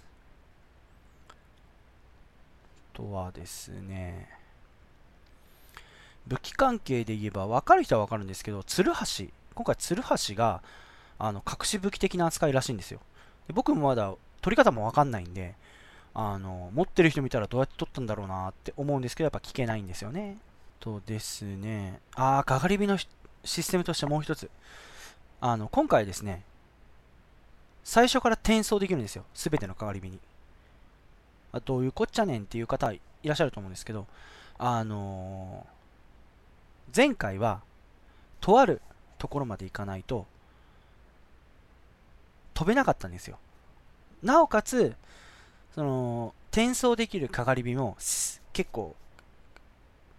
[2.93, 4.29] あとはですね、
[6.27, 10.61] 武器関係で言えば分かる人は分かるんですけど、鶴橋、今回鶴橋が
[11.19, 12.99] あの隠し武器的な扱いらしいんですよ。
[13.47, 15.55] で僕もまだ取り方も分かんないんで、
[16.13, 20.37] あの持ってる人見たらどうやって取ったんだろうなって思うんですけど、やっぱ聞けないんですよね。
[20.79, 24.49] とですね、ああ、かがり火のシステムとしてもう一つ。
[25.39, 26.43] あの、今回ですね、
[27.83, 29.25] 最初から転送できるんですよ。
[29.33, 30.19] すべてのかがり火に。
[31.51, 34.07] あどういうこっちゃねんっていう方いらっしゃると思うんですけど、
[34.57, 35.73] あのー、
[36.95, 37.61] 前回は、
[38.41, 38.81] とある
[39.17, 40.25] ところまで行かないと、
[42.53, 43.37] 飛べなかったんですよ。
[44.21, 44.95] なおかつ、
[45.75, 47.97] その、転送できるかがり火も
[48.53, 48.95] 結構、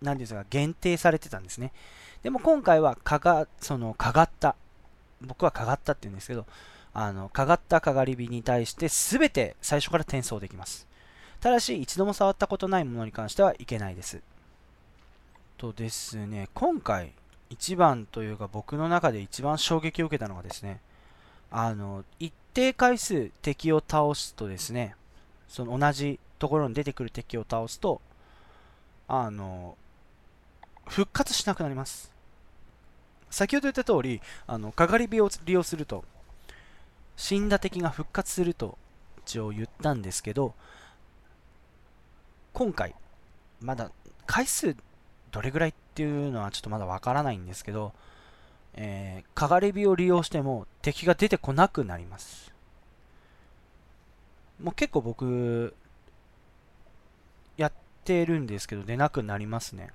[0.02, 1.72] 何ですか、限定されてたんですね。
[2.22, 4.56] でも今回は、かが、その、かがった、
[5.20, 6.46] 僕はかがったって言うんですけど、
[6.92, 10.86] あの、かがったかがり火に対して全て最初から転送できます。
[11.40, 14.20] ただし、一度も触ったことないものに関してはいけないです。
[15.64, 17.12] とですね、今回、
[17.48, 20.80] 一番というか僕の中で一番衝撃を受けたのがですね、
[21.50, 24.94] あの、一定回数敵を倒すとですね、
[25.48, 28.02] その同じところに出てくる敵を倒すと、
[29.08, 29.78] あの、
[30.86, 32.12] 復活しなくなります。
[33.30, 36.04] 先ほど言った通り、あの、かがり火を利用すると、
[37.16, 38.76] 死んだ敵が復活すると
[39.24, 40.54] 一応言ったんですけど、
[42.52, 42.94] 今回、
[43.62, 43.90] まだ
[44.26, 44.76] 回数
[45.34, 47.92] どれぐらいっていうのはちょっとまだわからないんですけど、
[48.74, 52.54] えー、かがり火を利用しても敵が出てこなくなります。
[54.62, 55.74] もう結構僕、
[57.56, 57.72] やっ
[58.04, 59.90] てるんですけど、出なくなりますね。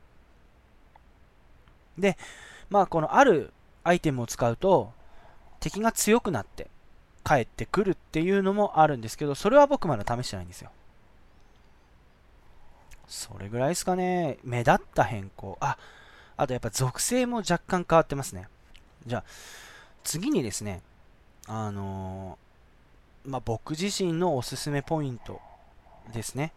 [1.97, 2.17] で、
[2.69, 3.53] まあこのある
[3.85, 4.91] アイテムを使うと、
[5.61, 6.67] 敵が強くなって
[7.23, 10.69] 帰ってくるっていうのもあるんですけど、それは僕まだ試してないんですよ。
[13.09, 14.37] それぐらいですかね。
[14.43, 15.57] 目立った変更。
[15.59, 15.77] あ、
[16.37, 18.47] あとやっぱ属性も若干変わってますね。
[19.05, 19.23] じゃあ、
[20.03, 20.83] 次にですね、
[21.47, 25.41] あのー、まあ、僕自身のおすすめポイント
[26.13, 26.53] ですね。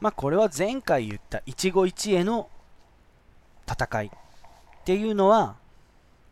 [0.00, 2.48] まあ、これは前回言った一期一会の
[3.70, 4.10] 戦いっ
[4.84, 5.54] ていうのは、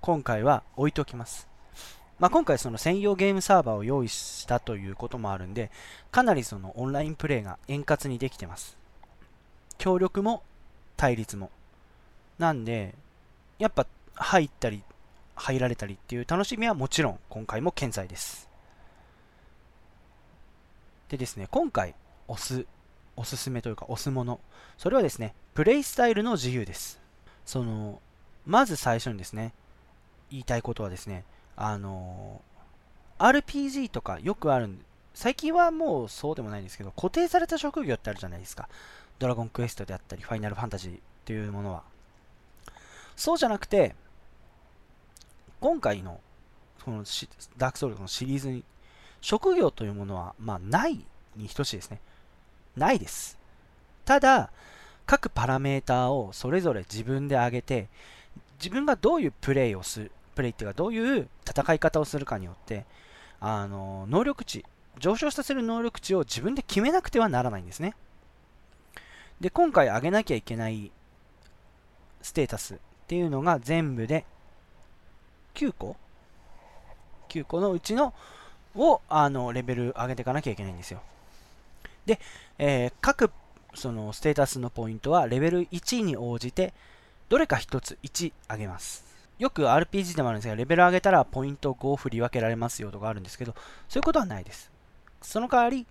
[0.01, 1.47] 今回は置いておきます。
[2.19, 5.71] まあ、今回その専用ゲームサーバーを用意したということもあるんで、
[6.11, 8.78] かなりそのオンラインプレイが円滑にできてます。
[9.79, 10.43] 協力も
[10.97, 11.51] 対立も。
[12.39, 12.95] なんで、
[13.59, 14.83] やっぱ入ったり
[15.39, 18.49] 入られたりっていう楽しみはもちろん今回も健在です。
[21.09, 21.95] でですね、今回
[22.27, 22.67] 押す、
[23.17, 24.41] おすすめというか押すもの、
[24.77, 27.01] それはですね、プレイスタイルの自由です。
[27.47, 28.03] その、
[28.45, 29.55] まず最初にですね、
[30.31, 31.25] 言いたいことはですね、
[31.57, 32.43] あの、
[33.19, 38.69] RPG とかよくあるん最近はもうそうでもないんですけど、固定された職業ってあるじゃないですか。
[39.19, 41.83] ドラゴンクエストであったり、ファイナルファンタジーっていうものは。
[43.17, 43.95] そうじゃなくて、
[45.61, 46.21] 今回の
[46.85, 47.05] この
[47.57, 48.65] ダークソウルのシリーズに、
[49.21, 51.05] 職業というものは、まあ、ない
[51.37, 52.01] に等しいですね。
[52.77, 53.39] ないです。
[54.05, 54.51] ただ、
[55.05, 57.89] 各パラメーターをそれぞれ自分で上げて、
[58.59, 62.87] 自分がどういうプレイをする、プレイっていうか、どういう戦い方をするかによって、
[63.41, 64.65] あの、能力値、
[64.99, 67.95] 上昇させる能力値を自分で決めなくてはならないんですね。
[69.41, 70.91] で、今回上げなきゃいけない
[72.23, 74.25] ステータスっていうのが全部で
[75.55, 75.97] 9個
[77.29, 78.15] ?9 個のうちの
[78.75, 81.01] をあのレベル上げていかなきゃいけないんですよ。
[82.07, 82.21] で、
[82.59, 83.31] えー、各
[83.75, 86.73] そのステータスのポイントはレベル1に応じて
[87.29, 89.05] どれか1つ1上げます。
[89.39, 93.55] よく RPG でもあるんですが、レベル上げたらポイント5を振り分けられますよとかあるんですけど、
[93.89, 94.71] そういうことはないです。
[95.23, 95.87] その代わり、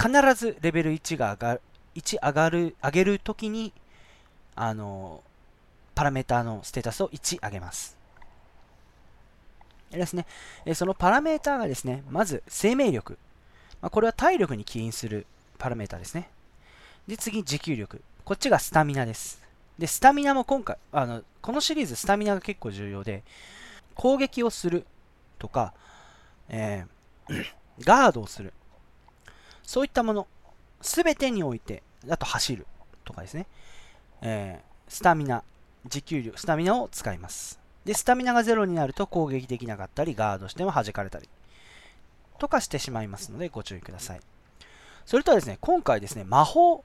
[0.00, 1.60] 必ずレベル1が上がる、
[1.96, 3.72] 1上がる、上げるときに、
[4.54, 5.22] あの、
[5.94, 7.96] パラメーターのステータスを1上げます。
[9.90, 10.26] ですね、
[10.74, 13.18] そのパラメーターがですね、まず生命力。
[13.80, 15.26] まあ、これは体力に起因する
[15.58, 16.28] パラメータですね。
[17.06, 18.02] で、次、持久力。
[18.24, 19.40] こっちがスタミナです。
[19.78, 23.22] で、スタミナも今回、あの、このシリーズスタミナが結構重要で、
[23.94, 24.86] 攻撃をする
[25.38, 25.72] とか、
[26.48, 27.44] えー、
[27.80, 28.52] ガードをする。
[29.62, 30.26] そういったもの、
[30.80, 32.66] すべてにおいて、あと走る
[33.04, 33.46] とかですね、
[34.22, 35.42] えー、スタミナ、
[35.86, 37.58] 持久力、スタミナを使います。
[37.84, 41.28] で、スタミナがゼロになると攻撃できなかったり、ガードしても弾かれたり、
[42.38, 44.20] とかしてしまいますので、ご注意ください。
[45.04, 46.84] それとはですね、今回ですね、魔法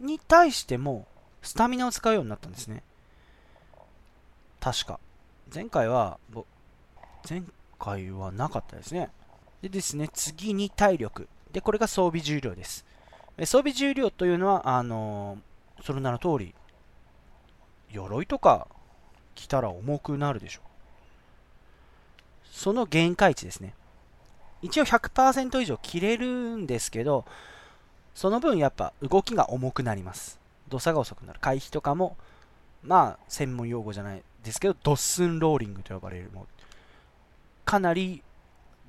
[0.00, 1.06] に対しても、
[1.42, 2.82] スタミナを使うようになったんですね。
[4.60, 4.98] 確か。
[5.54, 6.18] 前回は、
[7.28, 7.42] 前
[7.78, 9.10] 回はなかったですね。
[9.60, 11.28] でですね、次に体力。
[11.52, 12.86] で、これが装備重量です。
[13.38, 15.38] 装備重量というのは、あの、
[15.82, 16.54] その名の通り、
[17.90, 18.68] 鎧とか
[19.34, 20.68] 着たら重くなるでしょう。
[22.50, 23.74] その限界値ですね。
[24.62, 27.24] 一応100%以上切れるんですけど、
[28.14, 30.38] その分やっぱ動きが重くなります。
[30.68, 31.40] 動作が遅くなる。
[31.40, 32.16] 回避とかも、
[32.82, 36.46] まあ、専門用語じゃないですけど、ドッスンローリングと呼ばれるもの
[37.64, 38.22] かなり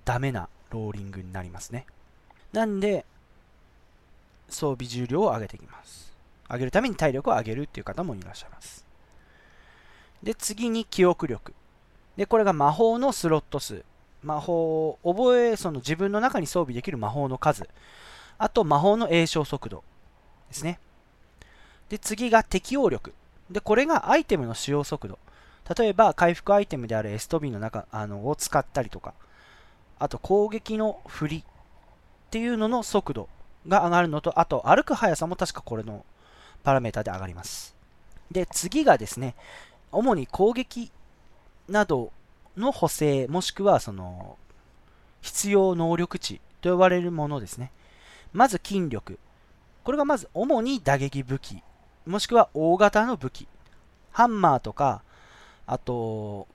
[0.03, 1.85] ダメなローリングになりますね。
[2.53, 3.05] なんで、
[4.49, 6.13] 装備重量を上げていきます。
[6.49, 8.85] 上げるために体力を上げるっていう方もいらっしゃいます。
[10.23, 11.53] で、次に記憶力。
[12.17, 13.83] で、これが魔法のスロット数。
[14.23, 17.67] 魔法を覚え、その自分の中に装備できる魔法の数。
[18.37, 19.83] あと、魔法の詠唱速度
[20.49, 20.79] ですね。
[21.89, 23.13] で、次が適応力。
[23.49, 25.19] で、これがアイテムの使用速度。
[25.77, 29.13] 例えば、回復アイテムであるエストビーの中あのを使ったりとか、
[29.99, 31.43] あと攻撃の振りっ
[32.29, 33.29] ていうのの速度
[33.67, 36.05] が上がるのと、あと歩く速さも確かこれの
[36.63, 37.75] パラメータで上がります。
[38.31, 39.35] で、次がですね、
[39.91, 40.91] 主に攻撃
[41.69, 42.11] など
[42.57, 44.37] の補正、もしくはその
[45.21, 47.71] 必要能力値と呼ばれるものですね。
[48.33, 49.19] まず筋力。
[49.83, 51.61] これがまず主に打撃武器
[52.05, 53.47] もしくは大型の武器、
[54.11, 55.01] ハンマーとか、
[55.65, 56.47] あと、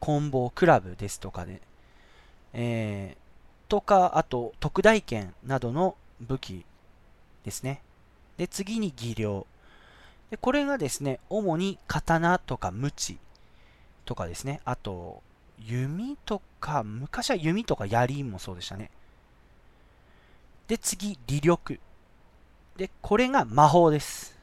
[0.00, 1.62] 棍棒、クラブですとかで、
[2.52, 6.64] えー、とか、あと、特大剣などの武器
[7.44, 7.80] ですね。
[8.36, 9.46] で、次に技量。
[10.30, 13.18] で、これがですね、主に刀とか鞭
[14.04, 14.60] とかですね。
[14.64, 15.22] あと、
[15.58, 18.90] 弓とか、昔は弓とか槍もそうでしたね。
[20.68, 21.80] で、次、理力。
[22.76, 24.38] で、これが魔法です。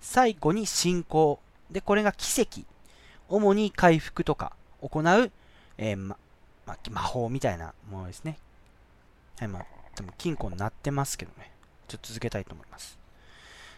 [0.00, 1.38] 最後に信仰。
[1.70, 2.62] で、これが奇跡。
[3.28, 5.30] 主に回復とか行う、
[5.78, 6.16] えー、ま、
[6.66, 8.38] ま、魔法みたいなものですね。
[9.40, 11.50] はい、まあ、でも金庫になってますけどね。
[11.88, 12.98] ちょっと続けたいと思います。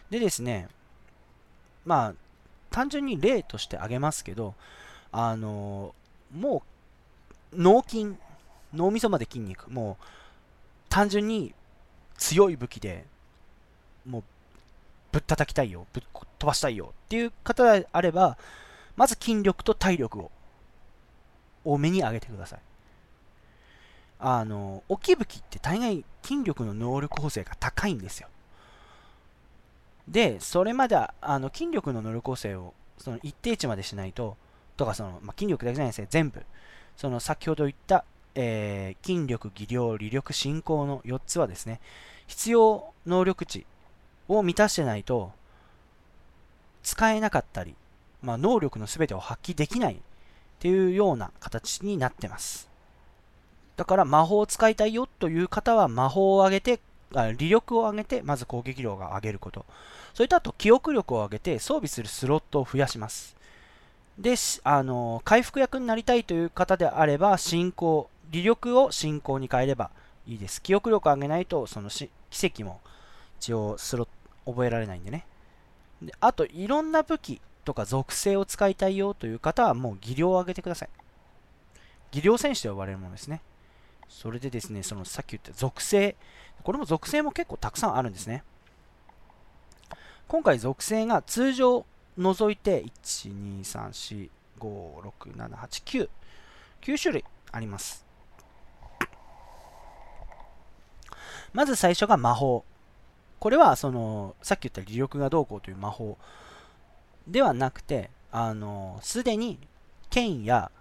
[0.09, 0.67] でですね、
[1.85, 2.13] まあ、
[2.69, 4.55] 単純に例として挙げますけど、
[5.13, 6.63] あのー、も
[7.53, 8.13] う、脳筋、
[8.73, 10.05] 脳みそまで筋肉、もう、
[10.89, 11.53] 単純に
[12.17, 13.05] 強い武器で、
[14.05, 14.23] もう
[15.13, 18.37] ぶったたきたいよ、ぶっ飛ばしたいよっていう方であれば、
[18.97, 20.31] まず筋力と体力を
[21.63, 22.59] 多めに上げてください。
[24.25, 28.29] あの、大きい武器って大概筋力の能力補正が高いんですよ。
[30.07, 34.37] で、それまであの筋力の能力補正をその一定値までしないと、
[34.77, 36.41] とかその、まあ、筋力だけじゃないですね、全部。
[36.95, 38.05] その先ほど言った、
[38.35, 41.81] えー、筋力、技量、理力、進行の4つはですね、
[42.27, 43.65] 必要能力値
[44.29, 45.33] を満たしてないと、
[46.81, 47.75] 使えなかったり、
[48.21, 49.97] まあ、能力の全てを発揮できないっ
[50.59, 52.72] ていうような形になってます。
[53.75, 56.79] だから魔法を使いたいよという方は魔法を上げて、
[57.15, 59.65] あ利力を上げて、まず攻撃量が上げること。
[60.13, 63.35] それとあと記憶力を上げて装備するスロットを増やします。
[64.17, 69.89] で、あの回復役になりたいという方であれば、進行、利力を進行に変えれば
[70.27, 70.61] いいです。
[70.61, 72.79] 記憶力を上げないと、そのし奇跡も
[73.39, 74.07] 一応スロ
[74.45, 75.25] 覚えられないんでね。
[76.01, 80.89] であと、いろんな武器とか属性を使いたいよという方はもう技量を上げてください。
[82.11, 83.41] 技量戦士と呼ばれるものですね。
[84.13, 86.15] それでですね、そのさっき言った属性。
[86.63, 88.43] これも属性も結構たくさんあるんですね。
[90.27, 91.83] 今回属性が通常
[92.17, 96.09] 除いて、1、2、3、4、5、6、7、8、9。
[96.83, 98.05] 9種類あります。
[101.51, 102.63] まず最初が魔法。
[103.39, 106.17] これはそのさっき言った利力がどうこうという魔法
[107.27, 109.59] ではなくて、あのすでに
[110.09, 110.71] 剣や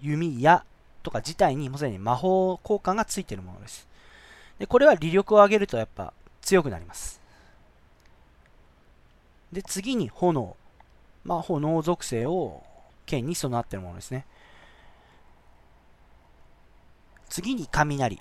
[0.00, 0.64] 弓矢
[1.06, 3.86] とか自体にもすでに魔法効果がついているものです。
[4.58, 7.20] でこれは利力を上げるとやっぱ強くなります。
[9.52, 10.56] で次に炎。
[11.22, 12.64] まあ、炎属性を
[13.04, 14.26] 剣に備わっているものですね。
[17.28, 18.20] 次に雷。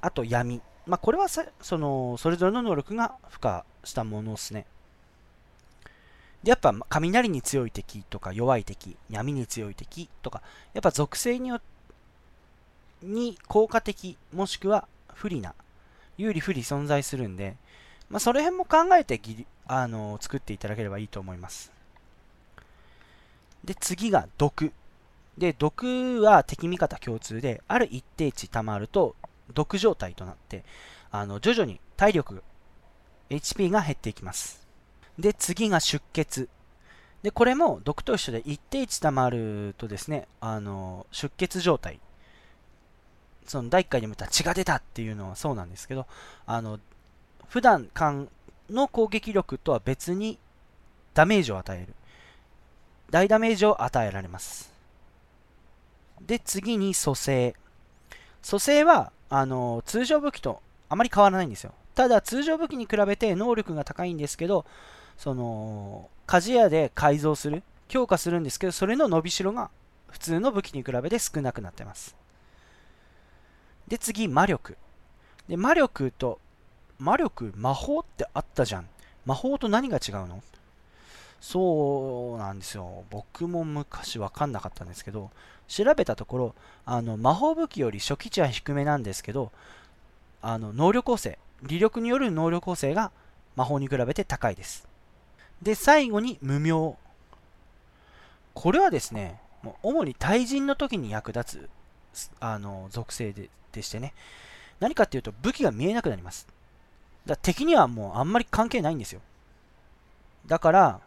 [0.00, 0.62] あと闇。
[0.86, 4.64] まあ、これはさそのそれぞれの能力が付加したものですね。
[6.42, 10.40] で、やっぱ雷に強い敵とか弱い敵、闇に強い敵とか、
[10.72, 11.60] やっぱ属性によっ
[13.06, 15.54] に効果的、もしくは不利な、
[16.18, 17.56] 有利不利存在するんで、
[18.10, 21.72] まあ、その辺も考えてぎあの作っていただければいいと思います。
[23.64, 24.72] で、次が毒。
[25.36, 29.16] で、毒は敵味方共通で、ある一定値溜まると、
[29.54, 30.64] 毒状態となって、
[31.10, 32.42] あの徐々に体力、
[33.30, 34.66] HP が減っていきます。
[35.18, 36.48] で、次が出血。
[37.22, 41.98] で、これも毒と一緒で一定値溜まるとですね、あの出血状態。
[43.46, 46.06] その第1回でも言った血が出たっていうのはそうなんですけど、
[46.46, 46.78] あの
[47.48, 48.28] 普段間
[48.70, 50.38] の攻撃力とは別に
[51.14, 51.94] ダメージを与える。
[53.10, 54.72] 大ダメージを与えられます。
[56.20, 57.54] で、次に蘇生。
[58.42, 61.72] 蘇生は、あの、通常武器とあまり変わらないんですよ。
[61.94, 64.66] ただ、通常武器に比べて能力が高いんですけど、
[65.16, 69.70] その、鍛冶屋で改造する、強化するんですけど、それの伸びしろが
[70.08, 72.16] 普通の武器に比べて少なくなってます。
[73.88, 74.76] で、次、魔力。
[75.48, 76.40] で、魔力と
[76.98, 78.88] 魔力、魔法ってあったじゃん。
[79.24, 80.42] 魔法と何が違うの？
[81.40, 83.04] そうなんですよ。
[83.10, 85.30] 僕も昔わかんなかったんですけど、
[85.68, 89.52] 調べたところ、あの魔法武器より初期値は低めなんですけど、
[90.40, 93.12] あの能力構成、利力による能力構成が
[93.54, 94.88] 魔法に比べて高いです。
[95.62, 96.96] で、最後に無名。
[98.54, 101.68] これはですね、もう主に対人の時に役立
[102.14, 104.12] つあの属性ででしてね、
[104.80, 106.46] 何かっていうと武器が見えなくなります。
[107.26, 109.20] だ敵にはもうあんまり関係ないんですよ。
[110.46, 111.00] だから、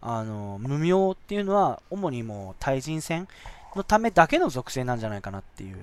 [0.00, 3.26] あの、無名っていうのは、主にもう対人戦
[3.74, 5.78] のためだけの属性なんじゃないかなっていう。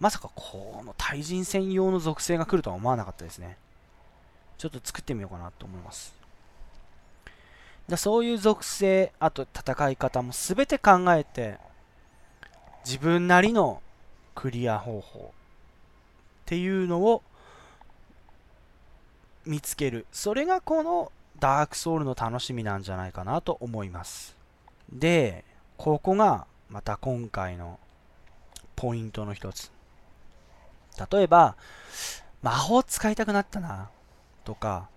[0.00, 3.56] まさかこの対人戦用の属性が来るとは思わなかったですね。
[4.58, 6.14] ちょっと作ってみようかなと思います。
[7.88, 11.58] だそういう属性、あと戦い方も全て考えて、
[12.84, 13.82] 自分なりの
[14.38, 15.32] クリア方法っ
[16.46, 17.24] ていうのを
[19.44, 20.06] 見つける。
[20.12, 21.10] それがこの
[21.40, 24.36] ダークソウルの楽しみなんじゃないかなと思います。
[24.92, 25.44] で、
[25.76, 27.80] ここがまた今回の
[28.76, 29.72] ポイントの一つ。
[31.10, 31.56] 例えば、
[32.40, 33.90] 魔法使いたくなったな。
[34.44, 34.88] とか、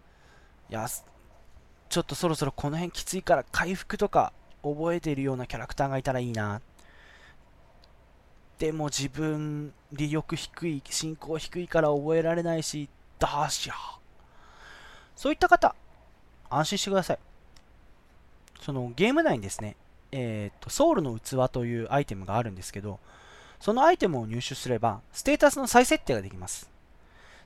[0.69, 0.85] いや、
[1.89, 6.61] ちょっとそろそろこの辺きついから回復とか覚えているようなキャラクターがいたらいいな。
[8.61, 13.73] でも自分、利力低い、進行低いから覚えられないし、ダーシャ。
[15.15, 15.75] そういった方、
[16.47, 17.19] 安心してください。
[18.61, 19.75] そのゲーム内にですね、
[20.11, 22.99] えーと、ソウルの器というアイテムがあるんですけど、
[23.59, 26.69] そのアイテムを入手すれば、ステータスの再設定ができます。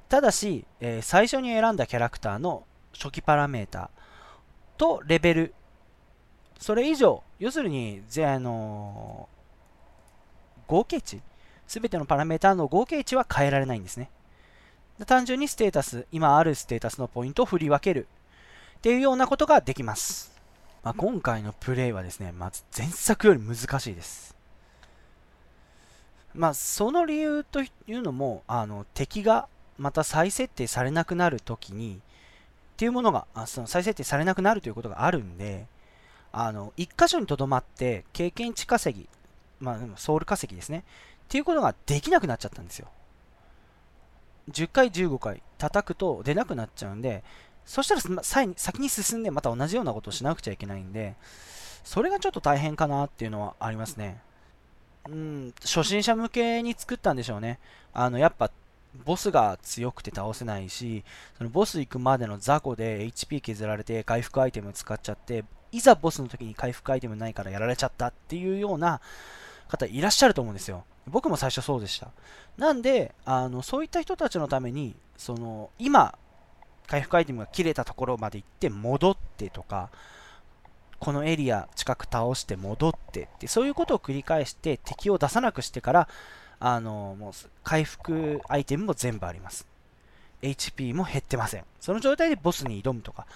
[0.09, 3.89] ただし、えー、最初に選んだキャラクターの初期パラメータ
[4.77, 5.53] とレベル、
[6.59, 9.29] それ以上、要するに、ぜあの、
[10.67, 11.21] 合計値、
[11.67, 14.09] すべてのパラメータの合計値は変えられないんですね。
[15.05, 18.07] 単純にステータス、今あるステータスのポイントを振り分ける
[18.77, 20.31] っていうようなことができます。
[20.83, 24.35] まあ、今回のプレイはですね、まず前作より難しいです。
[26.33, 29.47] まあ、その理由というのも、あの敵が
[29.77, 31.99] また再設定されなくなるときに、
[32.73, 35.65] っていうものが、その再設定されなくなるということがあるんで、
[36.31, 39.07] あの、一箇所にとどまって経験値稼ぎ、
[39.59, 40.83] まあ、ソウル稼ぎですね、
[41.25, 42.87] っていうことができなくなっちゃったんですよ。
[44.51, 47.23] 10回、15回叩くと出なくなっちゃうんで、
[47.65, 51.15] そしたら先に進んでまた同じようなことをしなくちゃいけないんで、
[51.83, 54.19] それがちょっと大変かなっていうのはありますね。
[55.09, 57.59] うん、初心者向けに作ったんでしょうね。
[57.93, 58.51] あの、やっぱ、
[59.03, 61.03] ボスが強くて倒せないし、
[61.37, 69.01] そのボス行くまでの雑魚で HP 削られて回復アイテム使っちゃって、いざボスの時に回復アイテムないからやられちゃったっていうような
[69.77, 70.83] 方いらっしゃると思うんですよ。
[71.07, 72.09] 僕も最初そうでした。
[72.57, 76.17] なんで、あのそういった人たちのために、その今、
[76.87, 79.89] 回復アイテムが切れたところまで行って戻ってとか、
[80.99, 86.07] このエリア近く倒して戻ってってそういうことを繰り返して敵を出さなくしてから
[86.59, 89.67] あのもう回復アイテムも全部あります
[90.41, 93.27] HP も減ってませんその状態でボスに挑むとか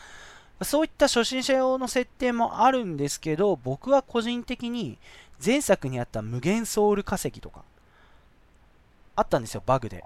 [0.62, 4.98] そういった初心者用の設定もあるんですけど僕は個人的に
[5.44, 7.64] 前作にあった無限ソウル化石とか、
[9.16, 10.04] あったんですよ、バグで。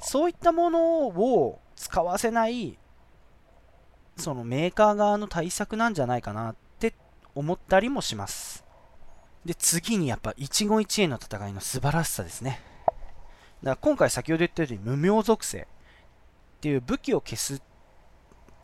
[0.00, 2.76] そういったものを使わせない、
[4.16, 6.94] そのメーカー側の対策なんじゃないかなって
[7.34, 8.64] 思ったりもします。
[9.44, 12.60] で、次にやっぱ一期一会の戦いの素晴らしさですね。
[13.62, 15.64] だから今回先ほど言ったように無名属性っ
[16.60, 17.62] ていう武器を消すっ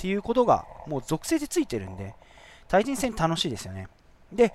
[0.04, 2.14] っていうことがもう属性でついてるんで、
[2.68, 3.88] 対人戦楽しいですよね。
[4.30, 4.52] で、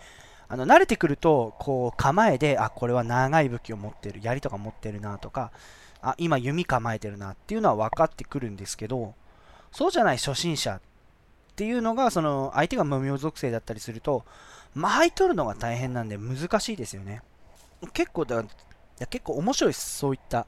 [0.48, 5.52] あの慣れてくると、こう構えで、あ、これは長い武器を持ってる、槍とか持ってるなとか、
[6.04, 9.16] あ、今弓構えてるなっていうのは分かってくるんですけど、
[9.72, 10.82] そうじゃない初心者っ
[11.56, 14.26] ていうのが、その相手が無名属性だったりすると、
[14.76, 17.24] 間合い取るのが大変なんで難しいですよね。
[17.94, 18.44] 結構だ、
[19.10, 20.46] 結構面白いです、そういった。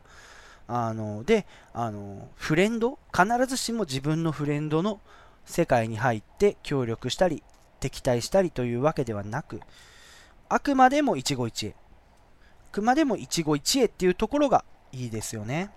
[0.74, 5.02] あのであの、フレンド、必ずしも自分のフレンドの
[5.46, 7.44] 世界に入って協力したり、
[7.82, 9.60] 敵対したりというわけではなく、
[10.48, 11.76] あくまでも一期一会。
[12.70, 14.64] あくまでも一期一会っていうところが
[14.94, 15.72] いいですよね。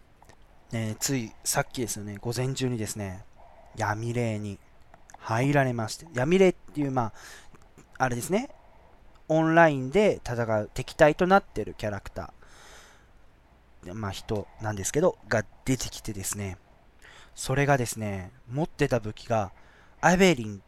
[0.71, 3.25] ねついさっきですよね、午前中にですね、
[3.77, 4.61] 闇霊に
[5.19, 7.13] 入られまして、闇霊っていう、まあ、
[7.99, 8.51] あれですね、
[9.29, 12.31] オンラインで戦う敵対となってるキャラクター、
[13.93, 16.57] まあ人なんですけど、が出てきてですね、
[17.35, 19.53] それがですね、持ってた武器が、
[20.01, 20.63] アベリン、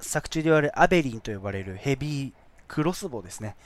[0.00, 2.32] 作中で言われるアベリンと呼ばれるヘビー
[2.66, 3.56] クロスボウですね。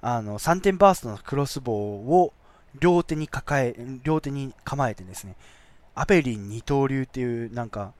[0.00, 2.32] あの、3点バーストのクロスボウを
[2.78, 5.36] 両手に抱え、両手に構えてですね、
[5.94, 7.94] アベリン二刀流っていう、なんか、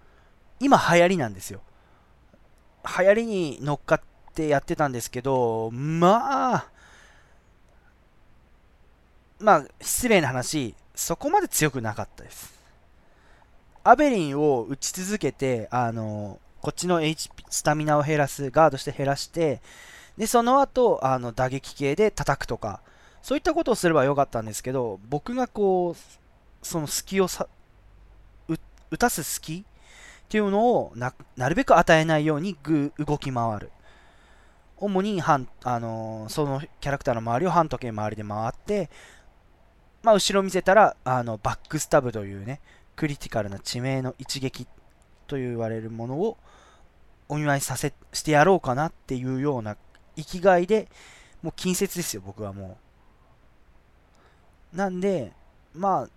[0.60, 1.60] 今流行りなんですよ。
[2.98, 4.00] 流行りに乗っかっ
[4.34, 6.70] てやってたんですけど、まあ、
[9.40, 12.54] まあ、失礼な話、そこまで強くなかったです。
[13.82, 19.60] アベリンを打ち続けて、あの、こっちの HP、スタミナを減らす、ガードして減らして、
[20.16, 22.80] で、その後、あの、打撃系で叩くとか、
[23.20, 27.48] そういったことをすればよかったんですけど、僕がこう、その隙をさ、
[28.90, 29.64] 打たす隙
[30.24, 31.12] っていうのをな
[31.48, 33.72] るべく与えないようにぐ動き回る。
[34.76, 38.90] 主に、あのー、そのキャラクターの周りを半時計回りで回って、
[40.04, 42.60] まあ、後ろ見せたらあのバックスタブというね、
[42.94, 44.66] クリティカルな致命の一撃
[45.26, 46.36] と言われるものを
[47.26, 49.78] お見舞いさせしてやろうかなっていうような
[50.14, 50.88] 生きがいで、
[51.42, 52.76] もう近接ですよ、僕はも
[54.74, 54.76] う。
[54.76, 55.32] なんで、
[55.72, 56.08] まあ、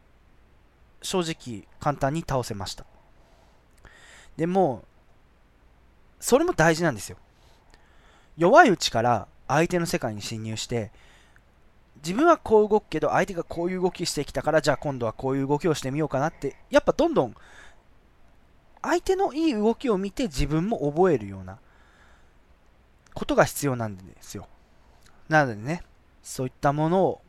[1.02, 2.86] 正直簡単に倒せました。
[4.36, 4.84] でも、
[6.20, 7.18] それも大事なんですよ。
[8.38, 10.92] 弱いうちから相手の世界に侵入して、
[12.08, 16.56] 自分はこう動くけど相手がこういう動きしてきたからじゃあ今度はこういう動きをしてみようかなって。
[16.70, 17.36] やっぱどんどん
[18.82, 21.58] 相手のいい動きを見て自分も覚えるような
[23.14, 24.48] ことが必要なんですよ。
[25.28, 25.84] なのでね
[26.24, 27.22] そういったものを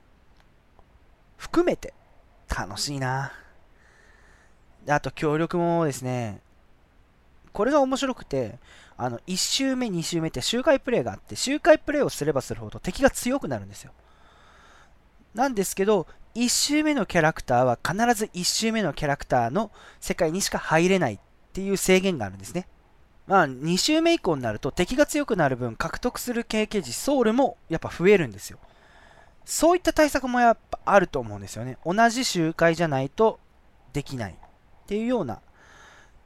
[1.36, 1.92] 含めて
[2.48, 3.32] 楽しいな。
[4.88, 6.40] あと協力もですね
[7.52, 8.60] これが面白くて
[8.96, 13.90] あの1周目2周目って周回プレイがあって周回プレイをすればするほど敵が強くなるんですよ。
[15.34, 19.70] なんですけど、1周目のキャラクターは必ず1周目のキャラクターの
[20.00, 21.18] 世界にしか入れないっ
[21.52, 22.68] ていう制限があるんですね。
[23.26, 28.58] まあ、2周目以降になると敵が強くなる分獲得する経験値、ソウルもやっぱ増えるんですよ。
[29.44, 31.76] そういった対策もやっぱあると思うんですよね。
[31.84, 33.38] 同じ周回じゃないと
[33.92, 34.36] できないっ
[34.86, 35.40] ていうような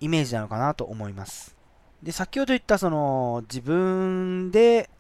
[0.01, 1.57] イメージなのかなと思います。
[2.03, 4.91] で、先ほど言ったその自分で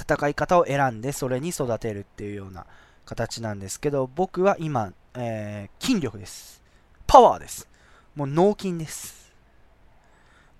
[0.00, 2.66] 戦い方を選んでそれに育てるっていうような
[3.08, 6.62] 形なんですけど、僕は今、えー、筋力です。
[7.06, 7.66] パワーです。
[8.14, 9.32] もう脳筋です。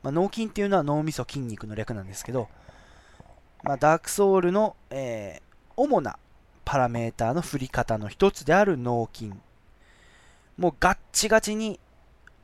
[0.02, 2.48] まあ、脳筋っていうのは脳みそ筋肉の略なんですけど、
[3.64, 6.18] まあ、ダークソウルの、えー、主な
[6.64, 9.30] パラメーターの振り方の一つである脳筋。
[10.56, 11.78] もうガッチガチに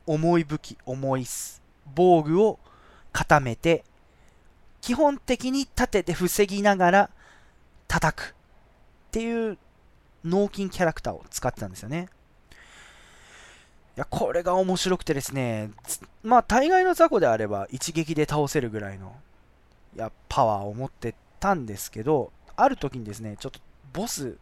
[0.05, 1.25] 重い武器、重い
[1.95, 2.59] 防具を
[3.11, 3.83] 固めて、
[4.81, 7.09] 基本的に立てて防ぎながら
[7.87, 8.35] 叩く
[9.07, 9.57] っていう
[10.25, 12.09] 脳筋キャラクターを使ってたんですよね。
[13.95, 15.71] いや、これが面白くてですね、
[16.21, 19.15] まあ、大概の雑魚であれば一撃で倒せるぐらいの、
[19.95, 23.59] いや、パワーを持ってたんですけど、ある時にですね、ちょっと
[23.93, 24.37] ボス、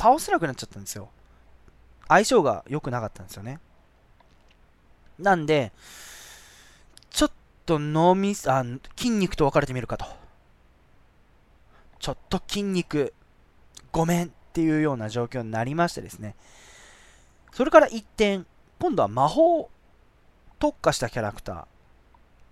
[0.00, 1.10] 倒せなくなっちゃったんですよ。
[2.08, 3.58] 相性が良くなかったんですよね。
[5.18, 5.72] なんで、
[7.10, 7.30] ちょっ
[7.66, 8.64] と脳み、あ、
[8.96, 10.06] 筋肉と分かれてみるかと。
[11.98, 13.12] ちょっと筋肉、
[13.92, 16.34] ごめんっていうような状況になりましてですね、
[17.52, 18.40] それから一転、
[18.80, 19.70] 今度は魔法
[20.58, 21.68] 特化したキャラクタ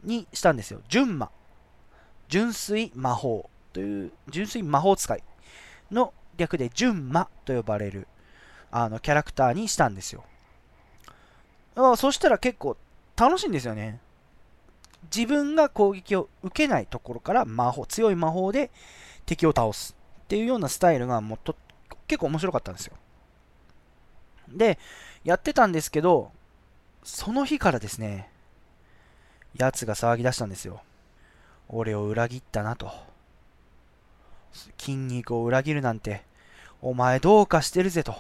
[0.05, 0.81] ーにしたんですよ。
[0.89, 1.31] 純魔。
[2.29, 5.23] 純粋魔法という、純粋魔法使い
[5.91, 8.07] の略で純魔と呼ばれる
[8.71, 10.23] あのキャラクターにしたんですよ。
[11.75, 12.77] あそしたら結構
[13.17, 13.99] 楽しいんですよね。
[15.13, 18.71] 自分が攻撃を受けないところから魔法、強い魔法で
[19.25, 21.57] 敵を倒すっていうようなスタイルがもうとっ
[22.07, 22.97] 結構面白かったんですよ。
[24.49, 24.79] で、
[25.25, 26.31] やってたんですけど、
[27.03, 28.31] その日からですね、
[29.57, 30.83] 奴が騒ぎ出したんですよ。
[31.69, 32.93] 俺を裏切ったなと。
[34.79, 36.23] 筋肉を裏切るなんて、
[36.81, 38.15] お前どうかしてるぜと。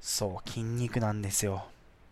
[0.00, 1.66] そう、筋肉なんですよ。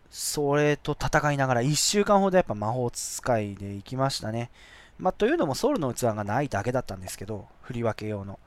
[0.09, 4.49] それと戦いながら1週間ほどやっぱ魔法使いで行きましたね。
[4.97, 8.39] まあ、というのもソウルの器がないだけだったんですけど、振り分け用の。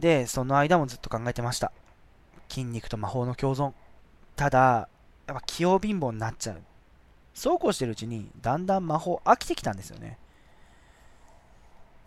[0.00, 1.72] で、その間もずっと考えてました。
[2.48, 3.72] 筋肉と魔法の共存。
[4.34, 4.88] ただ、
[5.26, 6.62] やっぱ器用貧乏になっちゃう。
[7.34, 10.18] そうこうしてるうちに、だんだん魔法飽きてきたんですよね。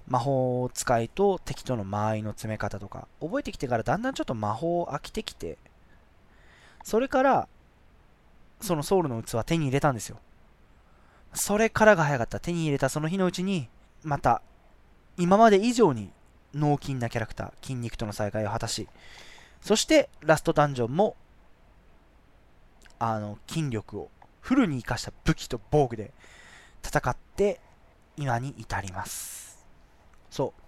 [0.07, 5.57] 魔法使いと敵との間合いの詰め方とか、覚えてきてからだんだんちょっと魔法飽きてきて、
[6.83, 7.47] それから、
[8.59, 10.17] そのソウルの器手に入れたんですよ。
[11.33, 12.39] それからが早かった。
[12.39, 13.69] 手に入れたその日のうちに、
[14.03, 14.41] また、
[15.17, 16.11] 今まで以上に
[16.53, 18.87] 脳筋なキャラクター、筋肉との再会を果たし、
[19.61, 21.15] そしてラストダンジョンも
[22.99, 24.09] あの筋力を
[24.41, 26.11] フルに生かした武器と防具で
[26.85, 27.59] 戦って
[28.17, 29.65] 今に至ります。
[30.29, 30.61] そう。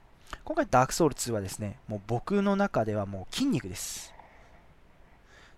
[0.43, 4.13] 今回ダークソウル2はですねもう僕の中ではもう筋肉です。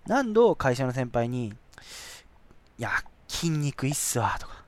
[0.06, 1.54] 何度会社の先輩にい
[2.82, 2.92] や
[3.28, 4.64] 筋肉いいっすわとか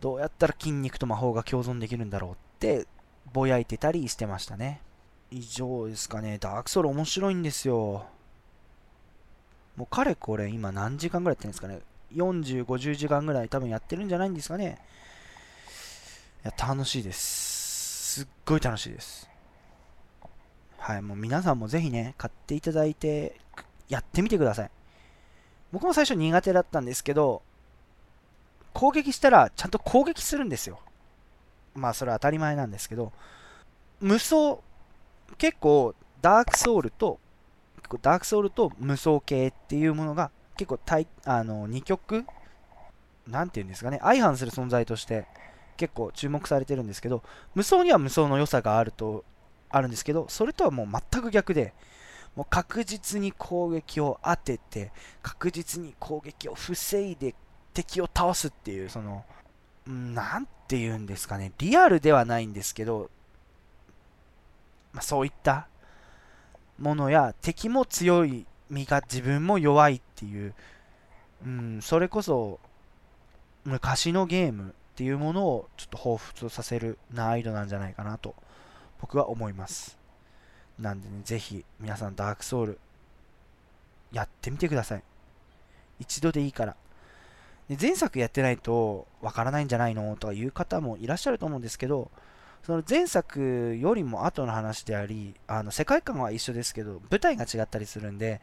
[0.00, 2.86] どうやったら筋肉と魔法が共存できるんだろうって
[3.32, 4.80] ぼやいてたりしてましたね
[5.30, 8.06] 以上ですかねダークソウル面白いんですよ
[9.76, 11.80] もうかれこれ今何時間ぐらいやってるんですかね
[12.14, 14.78] ?40、50時間ぐらい多分やってるんじゃないんですかね
[16.42, 18.20] いや、楽しいです。
[18.20, 19.28] すっごい楽しいです。
[20.78, 23.38] はい、もう皆さんもぜひね、買っていただいて、
[23.90, 24.70] やってみてください。
[25.70, 27.42] 僕も最初苦手だったんですけど、
[28.72, 30.80] 攻撃したらちゃんと攻撃するんですよ。
[31.74, 33.12] まあそれは当たり前なんですけど、
[34.00, 34.58] 無双、
[35.38, 37.18] 結構ダークソウルと
[37.90, 42.24] 構ダークソウルと無双系っていうものが結構対あの2曲
[43.26, 45.26] なんて言うんですかね相反する存在として
[45.76, 47.22] 結構注目されてるんですけど
[47.54, 49.24] 無双には無双の良さがあると
[49.68, 51.74] あるんですけどそれとはもう全く逆で
[52.36, 54.92] もう確実に攻撃を当てて
[55.22, 57.34] 確実に攻撃を防いで
[57.74, 59.24] 敵を倒すっていうその
[59.86, 61.52] 何て言うんですかね。
[61.58, 63.10] リアルではないんですけど、
[64.92, 65.68] まあ、そういった
[66.78, 70.54] ものや敵も強い身が自分も弱いっていう、
[71.44, 72.60] うん、それこそ
[73.64, 78.34] 昔のゲームっていうものをちょっと彷彿とさせる難易度なんじゃないかなと
[79.00, 79.98] 僕は思います。
[80.78, 82.78] なんでねぜひ皆さんダークソウル
[84.12, 85.02] やってみてください。
[85.98, 86.76] 一度でいいから。
[87.70, 92.10] で前作やってないとわからないんじゃないのとかいう方もいらっしゃると思うんですけど
[92.64, 98.40] その前作よりも後の話であり、あの世界観は一緒ですけど、舞台が違ったりするんで、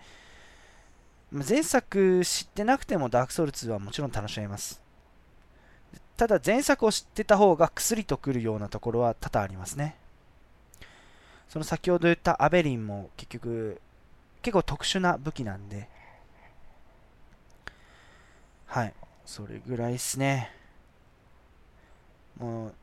[1.31, 4.81] 前作知ってなくてもダークソウル2はもちろん楽しめます。
[6.15, 9.95] ただ前作を知ってた方が薬とくるようなところは多々ありますね。
[11.47, 13.79] その先ほど言ったアベリンも結局
[14.41, 15.87] 結構特殊な武器なんで、
[18.65, 18.93] はい、
[19.27, 20.49] それぐらいですね。
[22.39, 22.73] もう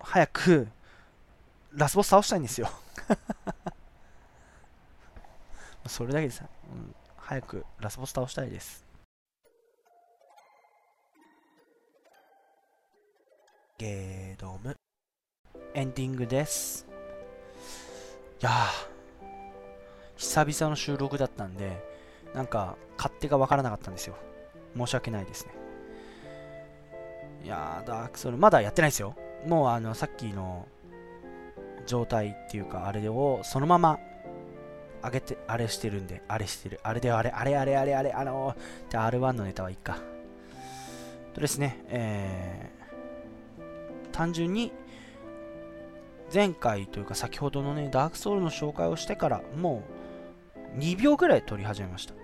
[0.00, 0.66] 早く
[1.72, 2.68] ラスボス倒したいんですよ。
[5.86, 8.84] それだけでさ、うん、早くラスボス倒したいです。
[13.78, 14.76] ゲードム。
[15.74, 16.88] エンディングです。
[18.40, 18.50] いや
[20.16, 21.80] 久々の収録だったんで
[22.34, 24.16] なんか勝手がわからなかったんですよ。
[24.76, 25.67] 申し訳ないですね。
[27.44, 29.14] いやーダークソウルまだやってないですよ。
[29.46, 30.66] もうあのさっきの
[31.86, 33.98] 状態っていうかあれをそのまま
[35.02, 36.80] 上げてあれしてるんであれしてる。
[36.82, 38.56] あれであれあれあれあれあれあの
[38.90, 39.98] じゃあ R1 のネタはいいか。
[41.34, 44.72] とですねえー、単純に
[46.34, 49.82] 前回というか先ほどのねダークソウルの紹介をしてからも
[50.74, 52.14] う2秒ぐらい撮り始めました。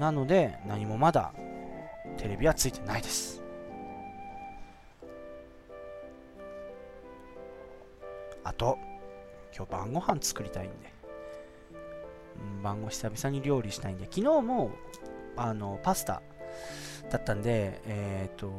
[0.00, 1.32] なので何もまだ
[2.16, 3.42] テレビはついてないです。
[8.56, 8.78] と、
[9.56, 10.92] 今日晩ご飯作りたいんで、
[12.62, 14.70] 晩ご久々に料理したいんで、昨日も、
[15.36, 16.22] あの、パスタ
[17.10, 18.50] だったんで、えっ、ー、と、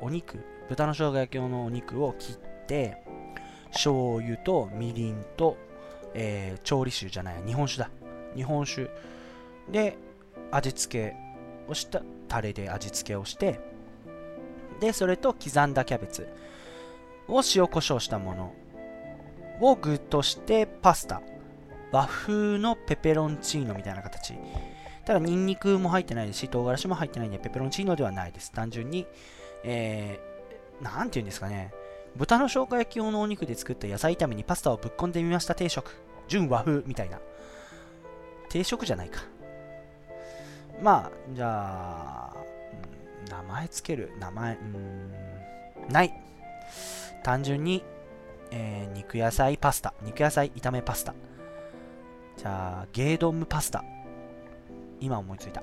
[0.00, 0.38] お肉、
[0.68, 2.36] 豚の生姜焼き用のお肉を切っ
[2.66, 3.02] て、
[3.72, 5.56] 醤油とみりんと、
[6.14, 7.90] えー、調理酒じゃない、日本酒だ。
[8.34, 8.90] 日本酒。
[9.70, 9.96] で
[10.50, 11.16] 味付け
[11.68, 13.60] をしたタレで味付けをして
[14.80, 16.28] でそれと刻んだキャベツ
[17.28, 18.54] を塩コショウしたもの
[19.60, 21.22] を具としてパスタ
[21.92, 24.34] 和風のペペロンチーノみたいな形
[25.04, 29.06] ただニンニクも入ってないですし唐辛子も入ってないんでペペロンチーノではないです単純に、
[29.62, 30.36] えー、
[30.82, 31.72] なんていうんですかね、
[32.16, 35.94] 豚の消化焼き用のお肉で作った野菜炒めにパスタをぶっ込んでみました定食。
[36.28, 37.20] 純和風みたいな。
[38.48, 39.22] 定食じゃないか。
[40.82, 42.36] まあ、じゃあ、
[43.30, 44.12] 名前つける。
[44.18, 45.12] 名前、うん、
[45.88, 46.12] ない。
[47.22, 47.82] 単純に、
[48.58, 49.92] えー、肉野菜パスタ。
[50.02, 51.14] 肉野菜炒めパスタ。
[52.38, 53.84] じゃあ、ゲードムパスタ。
[54.98, 55.62] 今思いついた。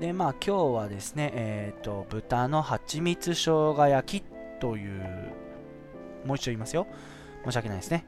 [0.00, 4.24] で、まあ今日はですね、えっ、ー、と、豚の蜂蜜生姜焼き
[4.58, 5.32] という、
[6.24, 6.86] もう一度言いますよ。
[7.44, 8.06] 申し訳ないですね。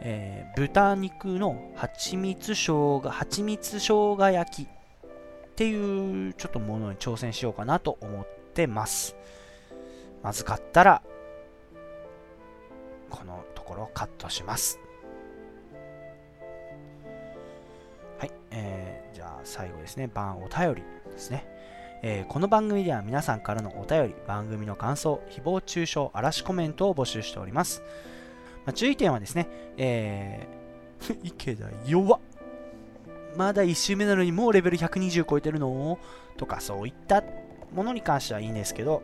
[0.00, 2.64] えー、豚肉の蜂蜜生
[3.00, 4.68] 姜、蜂蜜生姜焼きっ
[5.54, 9.14] ていうちょっとものに挑戦しようかなと思ってます。
[10.24, 11.02] まず買ったら、
[13.10, 14.80] このところをカットします。
[18.18, 21.46] はい、えー、じゃあ最後ですね、番お便りですね。
[22.02, 27.82] えー、この番組では皆さんからのお便り、番組の感想、誹謗中傷、嵐コメントを募集しております。
[28.64, 32.20] まあ、注意点はですね、えー、池田弱
[33.36, 35.98] まだ1周目なのにもうレベル120超えてるの？
[36.36, 37.22] とかそういった
[37.72, 39.02] ものに関してはいいんですけど、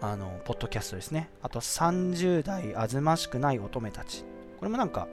[0.03, 1.31] あのポッドキャストですね。
[1.41, 4.27] あと30代あずましくない乙女たち。
[4.59, 5.09] これもなんか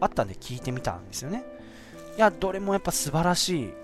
[0.00, 1.44] あったんで聞いてみたんですよね。
[2.16, 3.74] いやどれもやっぱ素晴らしい。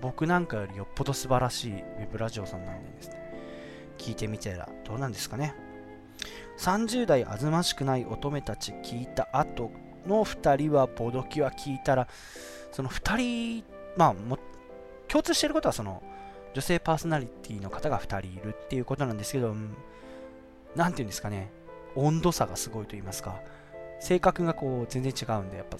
[0.00, 3.22] 僕なんかよりよっぽど素晴らしいウェブラジオさんなんでですね。
[3.98, 5.54] 聞いてみたらどうなんですかね。
[6.58, 9.70] 30代あずましくない乙女たち聞いた後
[10.06, 12.08] の2人はボドキは聞いたら
[12.72, 13.16] その2
[13.62, 13.64] 人
[13.96, 14.38] まあも
[15.08, 16.02] 共通してることはその
[16.54, 19.54] 女性パーソナリティの方が2人いるっていうことなんですけど
[20.74, 21.50] 何て言うんですかね。
[21.94, 23.40] 温度差がすごいと言いますか。
[24.02, 25.78] 性格がこう全然違うんでやっぱ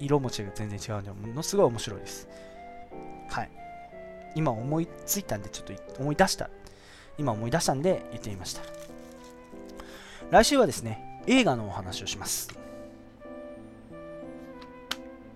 [0.00, 2.28] 色持ちが全然違うんでものすごい面白いです。
[3.28, 3.50] はい。
[4.34, 6.50] 今思いついたんでちょっと思い出した。
[7.16, 8.62] 今思い出したんで言ってみました。
[10.32, 12.48] 来週はですね映画のお話をします。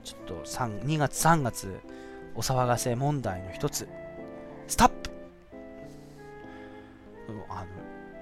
[0.02, 1.78] ちょっと3 2月3月
[2.34, 3.88] お騒がせ問題の一つ。
[4.66, 5.10] スタップ。
[7.48, 7.66] あの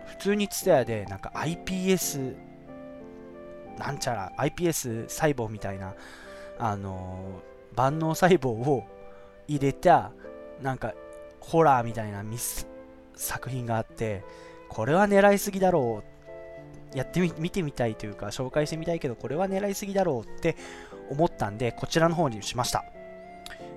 [0.06, 2.45] 普通にツタヤでなんか iPS
[3.78, 5.94] なんちゃら iPS 細胞みたいな
[6.58, 7.42] あの
[7.74, 8.84] 万能細胞を
[9.48, 10.12] 入れた
[10.62, 10.94] なんか
[11.40, 12.66] ホラーみたいなミス
[13.14, 14.24] 作品があって
[14.68, 16.16] これは狙いすぎだろう。
[16.96, 20.56] やってみ見てみたいというか紹介してみたいけどこれは狙いすぎだろうって
[21.10, 22.84] 思ったんでこちらの方にしました。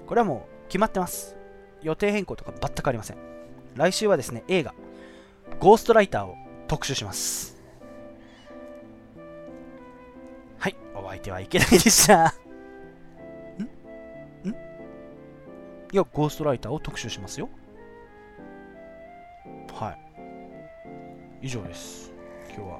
[0.08, 1.36] これはもう決まってます。
[1.82, 3.18] 予定変更とか全くありません。
[3.76, 4.74] 来週はですね映画
[5.60, 6.36] ゴーストライターを
[6.68, 7.59] 特集します。
[11.00, 12.34] お相手はいけないでした。
[13.58, 14.50] ん？
[14.50, 14.52] ん？
[15.91, 17.50] いやゴーストライターを特集しますよ。
[19.74, 20.00] はい。
[21.41, 22.12] 以上です。
[22.54, 22.80] 今日は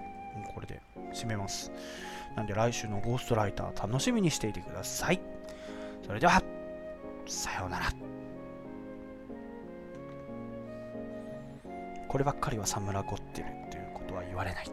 [0.54, 0.82] これで
[1.14, 1.72] 締めます。
[2.36, 5.20] なんで来週のゴーストライター楽しみにしていてください。
[6.06, 6.42] それでは、
[7.26, 7.86] さようなら。
[12.08, 14.72] こればっかりはサムラゴってるということは言われない。